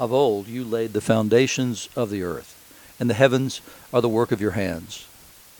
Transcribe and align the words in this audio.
Of 0.00 0.14
old 0.14 0.48
you 0.48 0.64
laid 0.64 0.94
the 0.94 1.02
foundations 1.02 1.90
of 1.94 2.08
the 2.08 2.22
earth, 2.22 2.56
and 2.98 3.10
the 3.10 3.14
heavens 3.14 3.60
are 3.92 4.00
the 4.00 4.08
work 4.08 4.32
of 4.32 4.40
your 4.40 4.52
hands. 4.52 5.06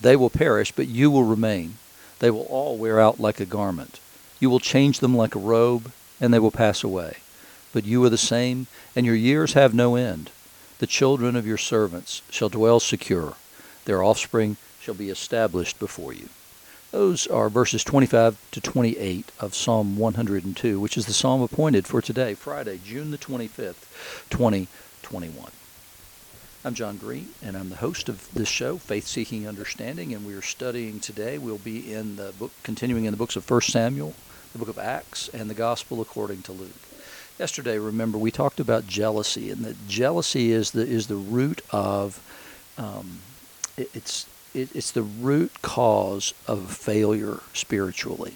They 0.01 0.17
will 0.17 0.31
perish, 0.31 0.73
but 0.73 0.89
you 0.89 1.11
will 1.11 1.25
remain. 1.25 1.77
They 2.21 2.31
will 2.31 2.47
all 2.49 2.79
wear 2.79 2.99
out 2.99 3.21
like 3.21 3.39
a 3.39 3.45
garment. 3.45 4.01
You 4.41 4.49
will 4.49 4.59
change 4.59 5.01
them 5.01 5.15
like 5.15 5.35
a 5.35 5.39
robe, 5.39 5.93
and 6.23 6.33
they 6.33 6.39
will 6.39 6.51
pass 6.51 6.83
away. 6.83 7.19
But 7.75 7.85
you 7.85 8.03
are 8.05 8.09
the 8.09 8.17
same, 8.17 8.67
and 8.97 9.05
your 9.05 9.15
years 9.15 9.53
have 9.53 9.75
no 9.75 9.95
end. 9.95 10.31
The 10.79 10.87
children 10.87 11.37
of 11.37 11.47
your 11.47 11.59
servants 11.59 12.23
shall 12.31 12.49
dwell 12.49 12.81
secure. 12.81 13.35
Their 13.85 14.03
offspring 14.03 14.57
shall 14.81 14.95
be 14.95 15.11
established 15.11 15.79
before 15.79 16.15
you. 16.15 16.31
Those 16.91 17.29
are 17.29 17.49
verses 17.49 17.85
25 17.85 18.37
to 18.51 18.61
28 18.61 19.31
of 19.39 19.55
Psalm 19.55 19.97
102, 19.97 20.81
which 20.81 20.97
is 20.97 21.07
the 21.07 21.13
psalm 21.13 21.41
appointed 21.41 21.87
for 21.87 22.03
today, 22.03 22.35
Friday, 22.35 22.81
June 22.85 23.13
the 23.13 23.19
25th, 23.19 23.87
2021. 24.29 25.53
I'm 26.65 26.75
John 26.75 26.97
Green, 26.97 27.29
and 27.45 27.57
I'm 27.57 27.69
the 27.69 27.77
host 27.77 28.09
of 28.09 28.29
this 28.35 28.49
show, 28.49 28.77
Faith 28.77 29.07
Seeking 29.07 29.47
Understanding, 29.47 30.13
and 30.13 30.27
we 30.27 30.35
are 30.35 30.43
studying 30.43 30.99
today. 30.99 31.39
We'll 31.39 31.59
be 31.59 31.93
in 31.93 32.17
the 32.17 32.33
book, 32.37 32.51
continuing 32.65 33.05
in 33.05 33.13
the 33.13 33.17
books 33.17 33.37
of 33.37 33.49
1 33.49 33.61
Samuel, 33.61 34.13
the 34.53 34.59
book 34.59 34.69
of 34.69 34.79
Acts, 34.79 35.29
and 35.29 35.49
the 35.49 35.55
Gospel 35.55 36.01
according 36.01 36.43
to 36.43 36.53
Luke. 36.53 36.71
Yesterday, 37.39 37.79
remember, 37.79 38.19
we 38.19 38.33
talked 38.33 38.59
about 38.59 38.89
jealousy, 38.89 39.53
and 39.53 39.65
that 39.65 39.87
jealousy 39.87 40.51
is 40.51 40.73
the 40.73 40.85
is 40.85 41.07
the 41.07 41.15
root 41.15 41.63
of 41.71 42.21
um, 42.77 43.21
it, 43.77 43.89
it's 43.95 44.27
it, 44.55 44.75
it's 44.75 44.91
the 44.91 45.03
root 45.03 45.63
cause 45.63 46.35
of 46.47 46.71
failure 46.71 47.41
spiritually. 47.53 48.35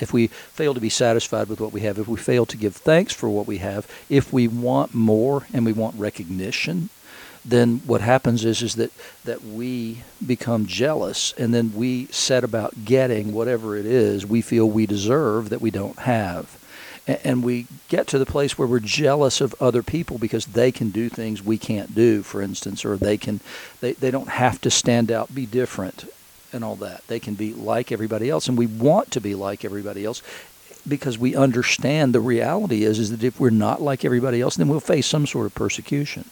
If 0.00 0.12
we 0.12 0.26
fail 0.26 0.74
to 0.74 0.80
be 0.80 0.88
satisfied 0.88 1.48
with 1.48 1.60
what 1.60 1.72
we 1.72 1.82
have, 1.82 1.98
if 1.98 2.08
we 2.08 2.18
fail 2.18 2.46
to 2.46 2.56
give 2.56 2.74
thanks 2.74 3.12
for 3.12 3.28
what 3.28 3.46
we 3.46 3.58
have, 3.58 3.86
if 4.08 4.32
we 4.32 4.48
want 4.48 4.92
more 4.92 5.46
and 5.52 5.64
we 5.64 5.72
want 5.72 5.96
recognition, 5.96 6.90
then 7.44 7.82
what 7.84 8.00
happens 8.00 8.44
is 8.44 8.62
is 8.62 8.74
that 8.76 8.90
that 9.24 9.44
we 9.44 10.02
become 10.26 10.66
jealous 10.66 11.34
and 11.36 11.52
then 11.52 11.72
we 11.74 12.06
set 12.06 12.42
about 12.42 12.84
getting 12.84 13.32
whatever 13.32 13.76
it 13.76 13.84
is 13.84 14.24
we 14.24 14.40
feel 14.40 14.68
we 14.68 14.86
deserve 14.86 15.50
that 15.50 15.60
we 15.60 15.70
don't 15.70 15.98
have 16.00 16.58
and 17.06 17.42
we 17.42 17.66
get 17.88 18.06
to 18.08 18.18
the 18.18 18.26
place 18.26 18.56
where 18.56 18.66
we're 18.66 18.80
jealous 18.80 19.40
of 19.40 19.54
other 19.60 19.82
people 19.82 20.18
because 20.18 20.46
they 20.46 20.72
can 20.72 20.90
do 20.90 21.08
things 21.08 21.42
we 21.42 21.58
can't 21.58 21.94
do 21.94 22.22
for 22.22 22.40
instance 22.40 22.84
or 22.84 22.96
they 22.96 23.18
can 23.18 23.40
they, 23.80 23.92
they 23.92 24.10
don't 24.10 24.28
have 24.28 24.60
to 24.60 24.70
stand 24.70 25.10
out 25.10 25.34
be 25.34 25.46
different 25.46 26.04
and 26.52 26.64
all 26.64 26.76
that. 26.76 27.06
They 27.08 27.18
can 27.18 27.34
be 27.34 27.52
like 27.52 27.92
everybody 27.92 28.30
else 28.30 28.48
and 28.48 28.56
we 28.56 28.66
want 28.66 29.10
to 29.12 29.20
be 29.20 29.34
like 29.34 29.64
everybody 29.64 30.04
else 30.04 30.22
because 30.86 31.18
we 31.18 31.34
understand 31.34 32.14
the 32.14 32.20
reality 32.20 32.84
is 32.84 32.98
is 32.98 33.10
that 33.10 33.24
if 33.24 33.40
we're 33.40 33.50
not 33.50 33.82
like 33.82 34.04
everybody 34.04 34.40
else 34.40 34.56
then 34.56 34.68
we'll 34.68 34.80
face 34.80 35.06
some 35.06 35.26
sort 35.26 35.46
of 35.46 35.54
persecution 35.54 36.24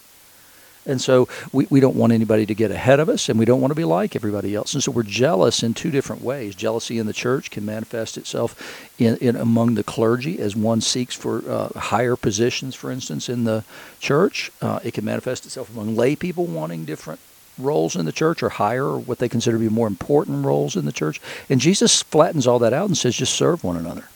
and 0.87 1.01
so 1.01 1.29
we, 1.53 1.67
we 1.71 1.81
don't 1.81 1.97
want 1.97 2.13
anybody 2.13 2.47
to 2.47 2.55
get 2.55 2.71
ahead 2.71 3.01
of 3.01 3.09
us, 3.09 3.29
and 3.29 3.39
we 3.39 3.45
don't 3.45 3.61
want 3.61 3.71
to 3.71 3.77
be 3.77 3.85
like 3.85 4.17
everybody 4.17 4.55
else. 4.55 4.75
And 4.75 4.83
so 4.83 4.91
we're 4.91 5.03
jealous 5.03 5.63
in 5.63 5.75
two 5.75 5.91
different 5.91 6.23
ways. 6.23 6.55
Jealousy 6.55 6.99
in 6.99 7.07
the 7.07 7.13
church 7.13 7.51
can 7.51 7.65
manifest 7.65 8.17
itself 8.17 8.91
in, 8.99 9.17
in 9.19 9.37
among 9.37 9.75
the 9.75 9.85
clergy 9.85 10.39
as 10.39 10.57
one 10.57 10.81
seeks 10.81 11.15
for 11.15 11.43
uh, 11.49 11.79
higher 11.79 12.17
positions, 12.17 12.75
for 12.75 12.91
instance, 12.91 13.29
in 13.29 13.45
the 13.45 13.65
church. 14.01 14.51
Uh, 14.61 14.81
it 14.83 14.95
can 14.95 15.05
manifest 15.05 15.47
itself 15.47 15.71
among 15.71 15.97
lay 15.97 16.17
people 16.17 16.47
wanting 16.47 16.85
different 16.85 17.21
roles 17.59 17.97
in 17.97 18.07
the 18.07 18.13
church 18.13 18.43
or 18.43 18.49
higher 18.49 18.87
or 18.87 18.99
what 18.99 19.19
they 19.19 19.29
consider 19.29 19.59
to 19.59 19.63
be 19.63 19.69
more 19.69 19.87
important 19.87 20.45
roles 20.45 20.75
in 20.75 20.85
the 20.85 20.93
church. 20.93 21.21
And 21.49 21.61
Jesus 21.61 22.03
flattens 22.03 22.47
all 22.47 22.59
that 22.61 22.73
out 22.73 22.87
and 22.87 22.97
says, 22.97 23.15
just 23.15 23.35
serve 23.35 23.63
one 23.63 23.77
another. 23.77 24.09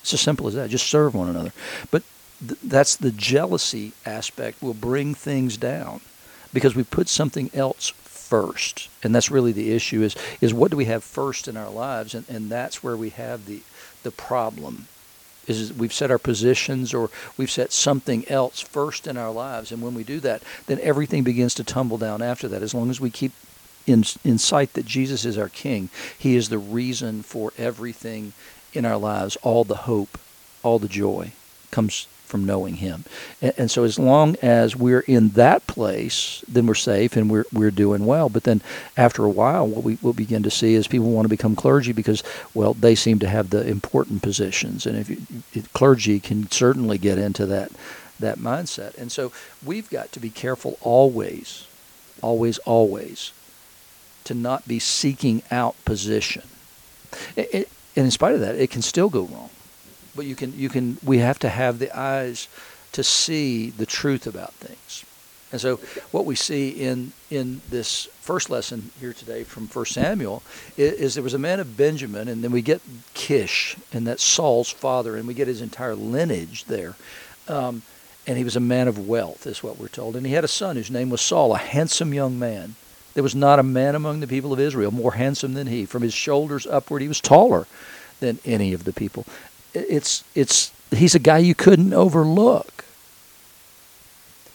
It's 0.00 0.14
as 0.14 0.20
simple 0.20 0.48
as 0.48 0.54
that. 0.54 0.70
Just 0.70 0.86
serve 0.86 1.14
one 1.14 1.28
another. 1.28 1.52
But 1.90 2.02
that's 2.40 2.96
the 2.96 3.10
jealousy 3.10 3.92
aspect 4.06 4.62
will 4.62 4.74
bring 4.74 5.14
things 5.14 5.56
down 5.56 6.00
because 6.52 6.74
we 6.74 6.84
put 6.84 7.08
something 7.08 7.50
else 7.52 7.90
first. 7.90 8.88
And 9.02 9.14
that's 9.14 9.30
really 9.30 9.52
the 9.52 9.72
issue 9.72 10.02
is 10.02 10.16
is 10.40 10.54
what 10.54 10.70
do 10.70 10.76
we 10.76 10.86
have 10.86 11.04
first 11.04 11.48
in 11.48 11.56
our 11.56 11.70
lives? 11.70 12.14
And, 12.14 12.28
and 12.28 12.48
that's 12.48 12.82
where 12.82 12.96
we 12.96 13.10
have 13.10 13.46
the 13.46 13.60
the 14.02 14.10
problem 14.10 14.86
is 15.46 15.72
we've 15.72 15.92
set 15.92 16.10
our 16.10 16.18
positions 16.18 16.94
or 16.94 17.10
we've 17.36 17.50
set 17.50 17.72
something 17.72 18.26
else 18.28 18.60
first 18.60 19.06
in 19.06 19.16
our 19.16 19.32
lives. 19.32 19.72
And 19.72 19.82
when 19.82 19.94
we 19.94 20.04
do 20.04 20.20
that 20.20 20.42
then 20.66 20.78
everything 20.80 21.24
begins 21.24 21.54
to 21.54 21.64
tumble 21.64 21.98
down 21.98 22.22
after 22.22 22.48
that. 22.48 22.62
As 22.62 22.74
long 22.74 22.88
as 22.88 23.00
we 23.00 23.10
keep 23.10 23.32
in 23.86 24.04
in 24.24 24.38
sight 24.38 24.74
that 24.74 24.86
Jesus 24.86 25.24
is 25.24 25.36
our 25.36 25.48
king 25.48 25.88
he 26.16 26.36
is 26.36 26.48
the 26.48 26.58
reason 26.58 27.22
for 27.22 27.52
everything 27.58 28.32
in 28.72 28.84
our 28.84 28.96
lives. 28.96 29.36
All 29.42 29.64
the 29.64 29.82
hope 29.90 30.18
all 30.62 30.78
the 30.78 30.88
joy 30.88 31.32
comes 31.70 32.06
from 32.30 32.46
knowing 32.46 32.76
Him. 32.76 33.04
And, 33.42 33.52
and, 33.58 33.70
so, 33.70 33.84
as 33.84 33.98
long 33.98 34.36
as 34.40 34.76
we're 34.76 35.00
in 35.00 35.30
that 35.30 35.66
place, 35.66 36.42
then 36.48 36.66
we're 36.66 36.74
safe 36.74 37.16
and 37.16 37.28
we're 37.30 37.44
we're 37.52 37.70
doing 37.70 38.06
well. 38.06 38.28
But 38.28 38.44
then, 38.44 38.62
after 38.96 39.24
a 39.24 39.30
while, 39.30 39.66
what 39.66 39.84
we 39.84 39.98
will 40.00 40.12
begin 40.12 40.42
to 40.44 40.50
see 40.50 40.74
is 40.74 40.86
people 40.86 41.10
want 41.10 41.24
to 41.26 41.28
become 41.28 41.56
clergy 41.56 41.92
because, 41.92 42.22
well, 42.54 42.72
they 42.72 42.94
seem 42.94 43.18
to 43.18 43.28
have 43.28 43.50
the 43.50 43.66
important 43.66 44.22
positions, 44.22 44.86
and 44.86 44.96
if, 44.96 45.10
you, 45.10 45.18
if 45.52 45.70
clergy 45.72 46.20
can 46.20 46.50
certainly 46.50 46.96
get 46.96 47.18
into 47.18 47.44
that 47.46 47.72
that 48.20 48.38
mindset. 48.38 48.96
And 48.96 49.10
so, 49.10 49.32
we've 49.64 49.90
got 49.90 50.12
to 50.12 50.20
be 50.20 50.30
careful 50.30 50.78
always, 50.80 51.66
always, 52.22 52.58
always, 52.58 53.32
to 54.24 54.34
not 54.34 54.68
be 54.68 54.78
seeking 54.78 55.42
out 55.50 55.74
position. 55.84 56.44
It, 57.34 57.48
it, 57.52 57.68
and 57.96 58.04
in 58.04 58.10
spite 58.12 58.34
of 58.34 58.40
that, 58.40 58.54
it 58.54 58.70
can 58.70 58.82
still 58.82 59.08
go 59.08 59.24
wrong 59.24 59.50
but 60.20 60.26
you 60.26 60.36
can 60.36 60.52
you 60.58 60.68
can 60.68 60.98
we 61.02 61.16
have 61.16 61.38
to 61.38 61.48
have 61.48 61.78
the 61.78 61.90
eyes 61.98 62.46
to 62.92 63.02
see 63.02 63.70
the 63.70 63.86
truth 63.86 64.26
about 64.26 64.52
things. 64.52 65.02
And 65.50 65.58
so 65.58 65.76
what 66.10 66.26
we 66.26 66.36
see 66.36 66.68
in 66.68 67.14
in 67.30 67.62
this 67.70 68.04
first 68.20 68.50
lesson 68.50 68.90
here 69.00 69.14
today 69.14 69.44
from 69.44 69.66
1 69.66 69.86
Samuel 69.86 70.42
is, 70.76 70.92
is, 70.92 71.14
there 71.14 71.22
was 71.22 71.32
a 71.32 71.38
man 71.38 71.58
of 71.58 71.74
Benjamin, 71.74 72.28
and 72.28 72.44
then 72.44 72.52
we 72.52 72.60
get 72.60 72.82
Kish, 73.14 73.76
and 73.94 74.06
that's 74.06 74.22
Saul's 74.22 74.68
father, 74.68 75.16
and 75.16 75.26
we 75.26 75.32
get 75.32 75.48
his 75.48 75.62
entire 75.62 75.94
lineage 75.94 76.66
there. 76.66 76.96
Um, 77.48 77.80
and 78.26 78.36
he 78.36 78.44
was 78.44 78.56
a 78.56 78.60
man 78.60 78.88
of 78.88 79.08
wealth, 79.08 79.46
is 79.46 79.62
what 79.62 79.78
we're 79.78 79.88
told. 79.88 80.16
And 80.16 80.26
he 80.26 80.34
had 80.34 80.44
a 80.44 80.48
son 80.48 80.76
whose 80.76 80.90
name 80.90 81.08
was 81.08 81.22
Saul, 81.22 81.54
a 81.54 81.58
handsome 81.58 82.12
young 82.12 82.38
man. 82.38 82.74
There 83.14 83.22
was 83.22 83.34
not 83.34 83.58
a 83.58 83.62
man 83.62 83.94
among 83.94 84.20
the 84.20 84.26
people 84.26 84.52
of 84.52 84.60
Israel 84.60 84.90
more 84.90 85.12
handsome 85.12 85.54
than 85.54 85.66
he. 85.66 85.86
From 85.86 86.02
his 86.02 86.12
shoulders 86.12 86.66
upward, 86.66 87.00
he 87.00 87.08
was 87.08 87.22
taller 87.22 87.66
than 88.20 88.38
any 88.44 88.74
of 88.74 88.84
the 88.84 88.92
people 88.92 89.24
it's 89.74 90.24
it's 90.34 90.72
he's 90.90 91.14
a 91.14 91.20
guy 91.20 91.38
you 91.38 91.54
couldn't 91.54 91.92
overlook. 91.92 92.84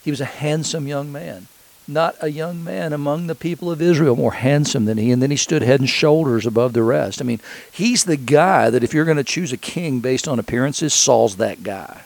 He 0.03 0.11
was 0.11 0.21
a 0.21 0.25
handsome 0.25 0.87
young 0.87 1.11
man. 1.11 1.47
Not 1.87 2.15
a 2.19 2.31
young 2.31 2.63
man 2.63 2.93
among 2.93 3.27
the 3.27 3.35
people 3.35 3.69
of 3.69 3.81
Israel 3.81 4.15
more 4.15 4.33
handsome 4.33 4.85
than 4.85 4.97
he, 4.97 5.11
and 5.11 5.21
then 5.21 5.29
he 5.29 5.37
stood 5.37 5.61
head 5.61 5.79
and 5.79 5.89
shoulders 5.89 6.47
above 6.47 6.73
the 6.73 6.81
rest. 6.81 7.21
I 7.21 7.25
mean, 7.25 7.39
he's 7.71 8.05
the 8.05 8.17
guy 8.17 8.71
that 8.71 8.83
if 8.83 8.93
you're 8.93 9.05
going 9.05 9.17
to 9.17 9.23
choose 9.23 9.53
a 9.53 9.57
king 9.57 9.99
based 9.99 10.27
on 10.27 10.39
appearances, 10.39 10.95
Saul's 10.95 11.37
that 11.37 11.61
guy. 11.61 12.01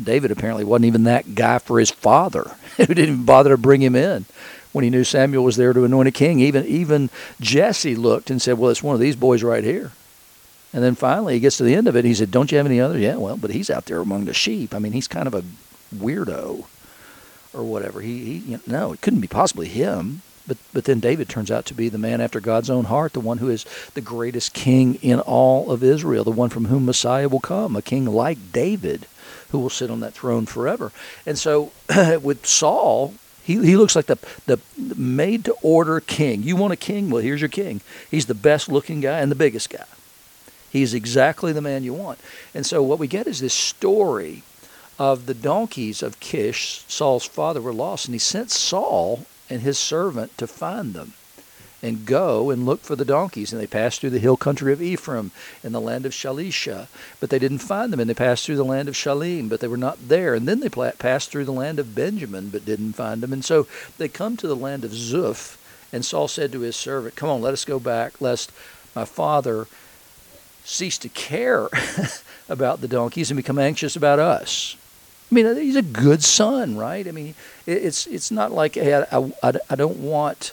David 0.00 0.30
apparently 0.30 0.62
wasn't 0.64 0.86
even 0.86 1.04
that 1.04 1.34
guy 1.34 1.58
for 1.58 1.80
his 1.80 1.90
father, 1.90 2.52
who 2.76 2.86
didn't 2.86 3.24
bother 3.24 3.50
to 3.50 3.58
bring 3.58 3.82
him 3.82 3.96
in 3.96 4.24
when 4.72 4.84
he 4.84 4.90
knew 4.90 5.02
Samuel 5.04 5.42
was 5.42 5.56
there 5.56 5.72
to 5.72 5.84
anoint 5.84 6.08
a 6.08 6.12
king. 6.12 6.38
Even 6.38 6.64
even 6.66 7.10
Jesse 7.40 7.96
looked 7.96 8.30
and 8.30 8.40
said, 8.40 8.58
"Well, 8.58 8.70
it's 8.70 8.82
one 8.82 8.94
of 8.94 9.00
these 9.00 9.16
boys 9.16 9.42
right 9.42 9.64
here." 9.64 9.90
And 10.72 10.84
then 10.84 10.94
finally 10.94 11.34
he 11.34 11.40
gets 11.40 11.56
to 11.58 11.64
the 11.64 11.74
end 11.74 11.88
of 11.88 11.96
it. 11.96 12.04
He 12.04 12.14
said, 12.14 12.30
Don't 12.30 12.52
you 12.52 12.58
have 12.58 12.66
any 12.66 12.80
other? 12.80 12.98
Yeah, 12.98 13.16
well, 13.16 13.36
but 13.36 13.50
he's 13.50 13.70
out 13.70 13.86
there 13.86 14.00
among 14.00 14.26
the 14.26 14.34
sheep. 14.34 14.74
I 14.74 14.78
mean, 14.78 14.92
he's 14.92 15.08
kind 15.08 15.26
of 15.26 15.34
a 15.34 15.44
weirdo 15.94 16.66
or 17.54 17.62
whatever. 17.62 18.00
He, 18.00 18.24
he 18.24 18.38
you 18.38 18.56
know, 18.56 18.62
no, 18.66 18.92
it 18.92 19.00
couldn't 19.00 19.20
be 19.20 19.28
possibly 19.28 19.68
him. 19.68 20.22
But, 20.46 20.56
but 20.72 20.84
then 20.84 20.98
David 20.98 21.28
turns 21.28 21.50
out 21.50 21.66
to 21.66 21.74
be 21.74 21.90
the 21.90 21.98
man 21.98 22.22
after 22.22 22.40
God's 22.40 22.70
own 22.70 22.84
heart, 22.84 23.12
the 23.12 23.20
one 23.20 23.36
who 23.36 23.50
is 23.50 23.66
the 23.92 24.00
greatest 24.00 24.54
king 24.54 24.94
in 24.96 25.20
all 25.20 25.70
of 25.70 25.82
Israel, 25.82 26.24
the 26.24 26.30
one 26.30 26.48
from 26.48 26.66
whom 26.66 26.86
Messiah 26.86 27.28
will 27.28 27.38
come, 27.38 27.76
a 27.76 27.82
king 27.82 28.06
like 28.06 28.50
David 28.50 29.06
who 29.50 29.58
will 29.58 29.70
sit 29.70 29.90
on 29.90 30.00
that 30.00 30.14
throne 30.14 30.46
forever. 30.46 30.90
And 31.26 31.38
so 31.38 31.72
with 32.22 32.46
Saul, 32.46 33.14
he, 33.42 33.54
he 33.64 33.76
looks 33.76 33.94
like 33.94 34.06
the, 34.06 34.18
the 34.46 34.58
made 34.76 35.44
to 35.46 35.54
order 35.62 36.00
king. 36.00 36.42
You 36.42 36.56
want 36.56 36.72
a 36.72 36.76
king? 36.76 37.10
Well, 37.10 37.22
here's 37.22 37.40
your 37.40 37.48
king. 37.48 37.82
He's 38.10 38.26
the 38.26 38.34
best 38.34 38.70
looking 38.70 39.00
guy 39.00 39.20
and 39.20 39.30
the 39.30 39.36
biggest 39.36 39.68
guy. 39.70 39.84
He's 40.70 40.94
exactly 40.94 41.52
the 41.52 41.60
man 41.60 41.84
you 41.84 41.94
want. 41.94 42.18
And 42.54 42.66
so 42.66 42.82
what 42.82 42.98
we 42.98 43.06
get 43.06 43.26
is 43.26 43.40
this 43.40 43.54
story 43.54 44.42
of 44.98 45.26
the 45.26 45.34
donkeys 45.34 46.02
of 46.02 46.20
Kish, 46.20 46.84
Saul's 46.88 47.24
father, 47.24 47.60
were 47.60 47.72
lost, 47.72 48.06
and 48.06 48.14
he 48.14 48.18
sent 48.18 48.50
Saul 48.50 49.24
and 49.48 49.62
his 49.62 49.78
servant 49.78 50.36
to 50.38 50.46
find 50.46 50.92
them 50.94 51.14
and 51.82 52.04
go 52.04 52.50
and 52.50 52.66
look 52.66 52.80
for 52.80 52.96
the 52.96 53.04
donkeys. 53.04 53.52
And 53.52 53.62
they 53.62 53.66
passed 53.66 54.00
through 54.00 54.10
the 54.10 54.18
hill 54.18 54.36
country 54.36 54.72
of 54.72 54.82
Ephraim 54.82 55.30
and 55.62 55.74
the 55.74 55.80
land 55.80 56.04
of 56.06 56.12
Shalisha, 56.12 56.88
but 57.20 57.30
they 57.30 57.38
didn't 57.38 57.58
find 57.58 57.92
them. 57.92 58.00
And 58.00 58.10
they 58.10 58.14
passed 58.14 58.44
through 58.44 58.56
the 58.56 58.64
land 58.64 58.88
of 58.88 58.94
Shalim, 58.94 59.48
but 59.48 59.60
they 59.60 59.68
were 59.68 59.76
not 59.76 60.08
there. 60.08 60.34
And 60.34 60.48
then 60.48 60.60
they 60.60 60.68
passed 60.68 61.30
through 61.30 61.44
the 61.44 61.52
land 61.52 61.78
of 61.78 61.94
Benjamin, 61.94 62.50
but 62.50 62.64
didn't 62.64 62.94
find 62.94 63.22
them. 63.22 63.32
And 63.32 63.44
so 63.44 63.66
they 63.96 64.08
come 64.08 64.36
to 64.36 64.48
the 64.48 64.56
land 64.56 64.84
of 64.84 64.90
Zuph, 64.90 65.56
and 65.92 66.04
Saul 66.04 66.28
said 66.28 66.52
to 66.52 66.60
his 66.60 66.76
servant, 66.76 67.16
Come 67.16 67.30
on, 67.30 67.40
let 67.40 67.54
us 67.54 67.64
go 67.64 67.78
back, 67.78 68.20
lest 68.20 68.52
my 68.94 69.04
father 69.04 69.66
cease 70.68 70.98
to 70.98 71.08
care 71.08 71.68
about 72.48 72.80
the 72.80 72.88
donkeys 72.88 73.30
and 73.30 73.36
become 73.36 73.58
anxious 73.58 73.96
about 73.96 74.18
us. 74.18 74.76
I 75.30 75.34
mean, 75.34 75.56
he's 75.56 75.76
a 75.76 75.82
good 75.82 76.22
son, 76.22 76.76
right? 76.76 77.06
I 77.06 77.10
mean, 77.10 77.34
it's 77.66 78.06
it's 78.06 78.30
not 78.30 78.52
like 78.52 78.74
hey, 78.74 78.94
I, 78.94 79.30
I, 79.42 79.52
I 79.68 79.76
don't 79.76 79.98
want 79.98 80.52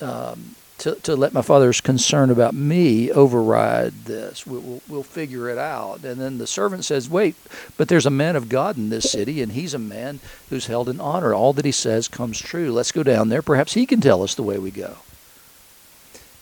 um, 0.00 0.54
to, 0.78 0.94
to 0.94 1.16
let 1.16 1.32
my 1.32 1.42
father's 1.42 1.80
concern 1.80 2.30
about 2.30 2.54
me 2.54 3.10
override 3.10 4.04
this. 4.04 4.46
We'll, 4.46 4.60
we'll, 4.60 4.82
we'll 4.88 5.02
figure 5.02 5.48
it 5.48 5.58
out. 5.58 6.04
And 6.04 6.20
then 6.20 6.38
the 6.38 6.46
servant 6.46 6.84
says, 6.84 7.10
Wait, 7.10 7.34
but 7.76 7.88
there's 7.88 8.06
a 8.06 8.10
man 8.10 8.36
of 8.36 8.48
God 8.48 8.76
in 8.76 8.88
this 8.88 9.10
city, 9.10 9.42
and 9.42 9.52
he's 9.52 9.74
a 9.74 9.78
man 9.78 10.20
who's 10.48 10.66
held 10.66 10.88
in 10.88 11.00
honor. 11.00 11.34
All 11.34 11.52
that 11.54 11.64
he 11.64 11.72
says 11.72 12.08
comes 12.08 12.38
true. 12.38 12.72
Let's 12.72 12.92
go 12.92 13.02
down 13.02 13.28
there. 13.28 13.42
Perhaps 13.42 13.74
he 13.74 13.86
can 13.86 14.00
tell 14.00 14.22
us 14.22 14.34
the 14.34 14.42
way 14.42 14.58
we 14.58 14.70
go. 14.70 14.98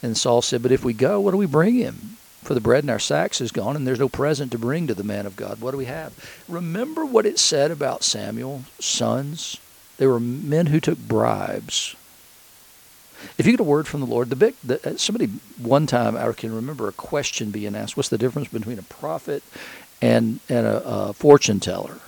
And 0.03 0.17
Saul 0.17 0.43
said, 0.43 0.63
But 0.63 0.73
if 0.73 0.85
we 0.85 0.93
go, 0.93 1.21
what 1.21 1.33
do 1.33 1.39
we 1.39 1.47
bring 1.47 1.75
him? 1.75 2.19
For 2.47 2.55
the 2.55 2.61
bread 2.61 2.85
in 2.85 2.91
our 2.91 2.99
sacks 2.99 3.41
is 3.41 3.53
gone, 3.53 3.77
and 3.77 3.87
there's 3.87 3.99
no 3.99 4.09
present 4.09 4.53
to 4.53 4.59
bring 4.59 4.87
to 4.87 4.95
the 4.95 5.05
man 5.05 5.27
of 5.27 5.37
God. 5.37 5.61
What 5.61 5.73
do 5.73 5.77
we 5.77 5.87
have? 5.87 6.15
Remember 6.49 7.05
what 7.05 7.27
it 7.27 7.39
said 7.39 7.71
about 7.71 8.05
Samuel's 8.05 8.65
sons? 8.79 9.59
They 9.99 10.07
were 10.07 10.21
men 10.21 10.67
who 10.67 10.81
took 10.81 10.99
bribes 10.99 11.97
if 13.39 13.47
you 13.47 13.53
get 13.53 13.61
a 13.61 13.65
word 13.65 13.87
from 13.87 14.01
the 14.01 14.07
Lord, 14.07 14.31
the 14.31 14.37
big 14.37 14.55
the, 14.63 14.87
uh, 14.87 14.97
somebody 14.97 15.27
one 15.59 15.87
time 15.87 16.17
I 16.17 16.31
can 16.33 16.55
remember 16.55 16.89
a 16.89 16.93
question 16.93 17.51
being 17.51 17.75
asked: 17.75 17.97
What's 17.97 18.09
the 18.09 18.19
difference 18.19 18.49
between 18.49 18.79
a 18.79 18.83
prophet 18.83 19.43
and 20.01 20.41
and 20.49 20.67
a, 20.67 20.83
a 20.85 21.13
fortune 21.13 21.61
teller? 21.61 21.99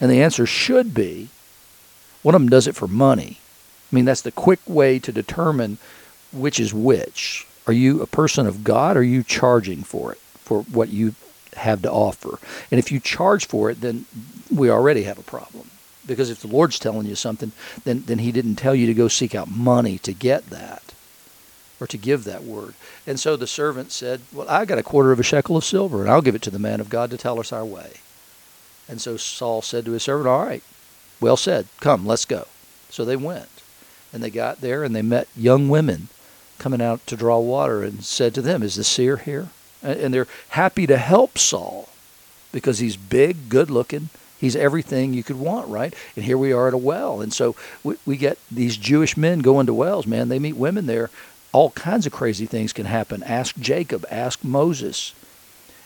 And 0.00 0.10
the 0.10 0.22
answer 0.22 0.44
should 0.44 0.92
be, 0.92 1.28
one 2.22 2.34
of 2.34 2.40
them 2.40 2.50
does 2.50 2.66
it 2.66 2.74
for 2.74 2.88
money. 2.88 3.38
I 3.90 3.94
mean, 3.94 4.04
that's 4.04 4.22
the 4.22 4.32
quick 4.32 4.60
way 4.66 4.98
to 4.98 5.12
determine 5.12 5.78
which 6.32 6.58
is 6.58 6.74
which. 6.74 7.46
Are 7.66 7.72
you 7.72 8.02
a 8.02 8.06
person 8.06 8.46
of 8.46 8.64
God? 8.64 8.96
Are 8.96 9.02
you 9.02 9.22
charging 9.22 9.82
for 9.82 10.12
it 10.12 10.18
for 10.18 10.62
what 10.62 10.90
you 10.90 11.14
have 11.56 11.82
to 11.82 11.90
offer? 11.90 12.38
And 12.70 12.78
if 12.78 12.92
you 12.92 13.00
charge 13.00 13.46
for 13.46 13.70
it, 13.70 13.80
then 13.80 14.06
we 14.54 14.70
already 14.70 15.04
have 15.04 15.18
a 15.18 15.22
problem. 15.22 15.70
Because 16.06 16.28
if 16.28 16.40
the 16.40 16.48
Lord's 16.48 16.78
telling 16.78 17.06
you 17.06 17.14
something, 17.14 17.52
then, 17.84 18.04
then 18.06 18.18
He 18.18 18.32
didn't 18.32 18.56
tell 18.56 18.74
you 18.74 18.86
to 18.86 18.94
go 18.94 19.08
seek 19.08 19.34
out 19.34 19.50
money 19.50 19.96
to 19.98 20.12
get 20.12 20.50
that 20.50 20.92
or 21.80 21.86
to 21.86 21.96
give 21.96 22.24
that 22.24 22.44
word. 22.44 22.74
And 23.06 23.18
so 23.18 23.36
the 23.36 23.46
servant 23.46 23.90
said, 23.90 24.20
Well, 24.32 24.48
I 24.48 24.66
got 24.66 24.78
a 24.78 24.82
quarter 24.82 25.12
of 25.12 25.20
a 25.20 25.22
shekel 25.22 25.56
of 25.56 25.64
silver, 25.64 26.02
and 26.02 26.10
I'll 26.10 26.22
give 26.22 26.34
it 26.34 26.42
to 26.42 26.50
the 26.50 26.58
man 26.58 26.80
of 26.80 26.90
God 26.90 27.10
to 27.10 27.16
tell 27.16 27.40
us 27.40 27.52
our 27.52 27.64
way. 27.64 27.94
And 28.86 29.00
so 29.00 29.16
Saul 29.16 29.62
said 29.62 29.86
to 29.86 29.92
his 29.92 30.02
servant, 30.02 30.28
All 30.28 30.44
right, 30.44 30.62
well 31.20 31.36
said, 31.36 31.66
come, 31.80 32.06
let's 32.06 32.24
go. 32.24 32.46
So 32.90 33.04
they 33.04 33.16
went. 33.16 33.48
And 34.12 34.22
they 34.22 34.30
got 34.30 34.60
there 34.60 34.84
and 34.84 34.94
they 34.94 35.02
met 35.02 35.26
young 35.34 35.68
women 35.68 36.08
coming 36.58 36.80
out 36.80 37.06
to 37.06 37.16
draw 37.16 37.38
water 37.38 37.82
and 37.82 38.04
said 38.04 38.34
to 38.34 38.42
them, 38.42 38.62
Is 38.62 38.76
the 38.76 38.84
seer 38.84 39.16
here? 39.18 39.48
And 39.82 40.14
they're 40.14 40.28
happy 40.50 40.86
to 40.86 40.96
help 40.96 41.36
Saul 41.36 41.88
because 42.52 42.78
he's 42.78 42.96
big, 42.96 43.48
good 43.48 43.70
looking, 43.70 44.08
He's 44.44 44.56
everything 44.56 45.14
you 45.14 45.22
could 45.22 45.38
want, 45.38 45.68
right? 45.68 45.94
And 46.16 46.24
here 46.26 46.36
we 46.36 46.52
are 46.52 46.68
at 46.68 46.74
a 46.74 46.78
well. 46.78 47.22
And 47.22 47.32
so 47.32 47.56
we, 47.82 47.96
we 48.04 48.18
get 48.18 48.38
these 48.50 48.76
Jewish 48.76 49.16
men 49.16 49.38
going 49.38 49.64
to 49.64 49.72
wells, 49.72 50.06
man. 50.06 50.28
They 50.28 50.38
meet 50.38 50.56
women 50.56 50.84
there. 50.84 51.08
All 51.52 51.70
kinds 51.70 52.04
of 52.04 52.12
crazy 52.12 52.44
things 52.44 52.74
can 52.74 52.84
happen. 52.84 53.22
Ask 53.22 53.56
Jacob, 53.56 54.04
ask 54.10 54.44
Moses, 54.44 55.14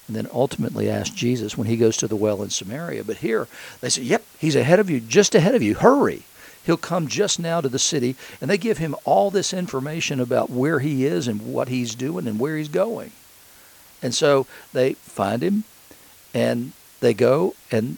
and 0.08 0.16
then 0.16 0.26
ultimately 0.32 0.90
ask 0.90 1.14
Jesus 1.14 1.56
when 1.56 1.68
he 1.68 1.76
goes 1.76 1.96
to 1.98 2.08
the 2.08 2.16
well 2.16 2.42
in 2.42 2.50
Samaria. 2.50 3.04
But 3.04 3.18
here 3.18 3.46
they 3.80 3.90
say, 3.90 4.02
yep, 4.02 4.24
he's 4.38 4.56
ahead 4.56 4.80
of 4.80 4.90
you, 4.90 4.98
just 4.98 5.36
ahead 5.36 5.54
of 5.54 5.62
you. 5.62 5.76
Hurry. 5.76 6.24
He'll 6.68 6.76
come 6.76 7.08
just 7.08 7.40
now 7.40 7.62
to 7.62 7.68
the 7.70 7.78
city. 7.78 8.14
And 8.42 8.50
they 8.50 8.58
give 8.58 8.76
him 8.76 8.94
all 9.06 9.30
this 9.30 9.54
information 9.54 10.20
about 10.20 10.50
where 10.50 10.80
he 10.80 11.06
is 11.06 11.26
and 11.26 11.54
what 11.54 11.68
he's 11.68 11.94
doing 11.94 12.26
and 12.26 12.38
where 12.38 12.58
he's 12.58 12.68
going. 12.68 13.12
And 14.02 14.14
so 14.14 14.46
they 14.74 14.92
find 14.92 15.42
him 15.42 15.64
and 16.34 16.72
they 17.00 17.14
go 17.14 17.54
and 17.72 17.96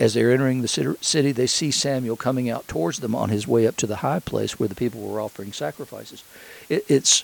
as 0.00 0.14
they're 0.14 0.32
entering 0.32 0.62
the 0.62 0.96
city, 1.02 1.32
they 1.32 1.46
see 1.46 1.70
Samuel 1.70 2.16
coming 2.16 2.48
out 2.48 2.66
towards 2.68 3.00
them 3.00 3.14
on 3.14 3.28
his 3.28 3.46
way 3.46 3.66
up 3.66 3.76
to 3.76 3.86
the 3.86 3.96
high 3.96 4.20
place 4.20 4.58
where 4.58 4.68
the 4.68 4.74
people 4.74 5.02
were 5.02 5.20
offering 5.20 5.52
sacrifices. 5.52 6.24
It, 6.70 6.86
it's 6.88 7.22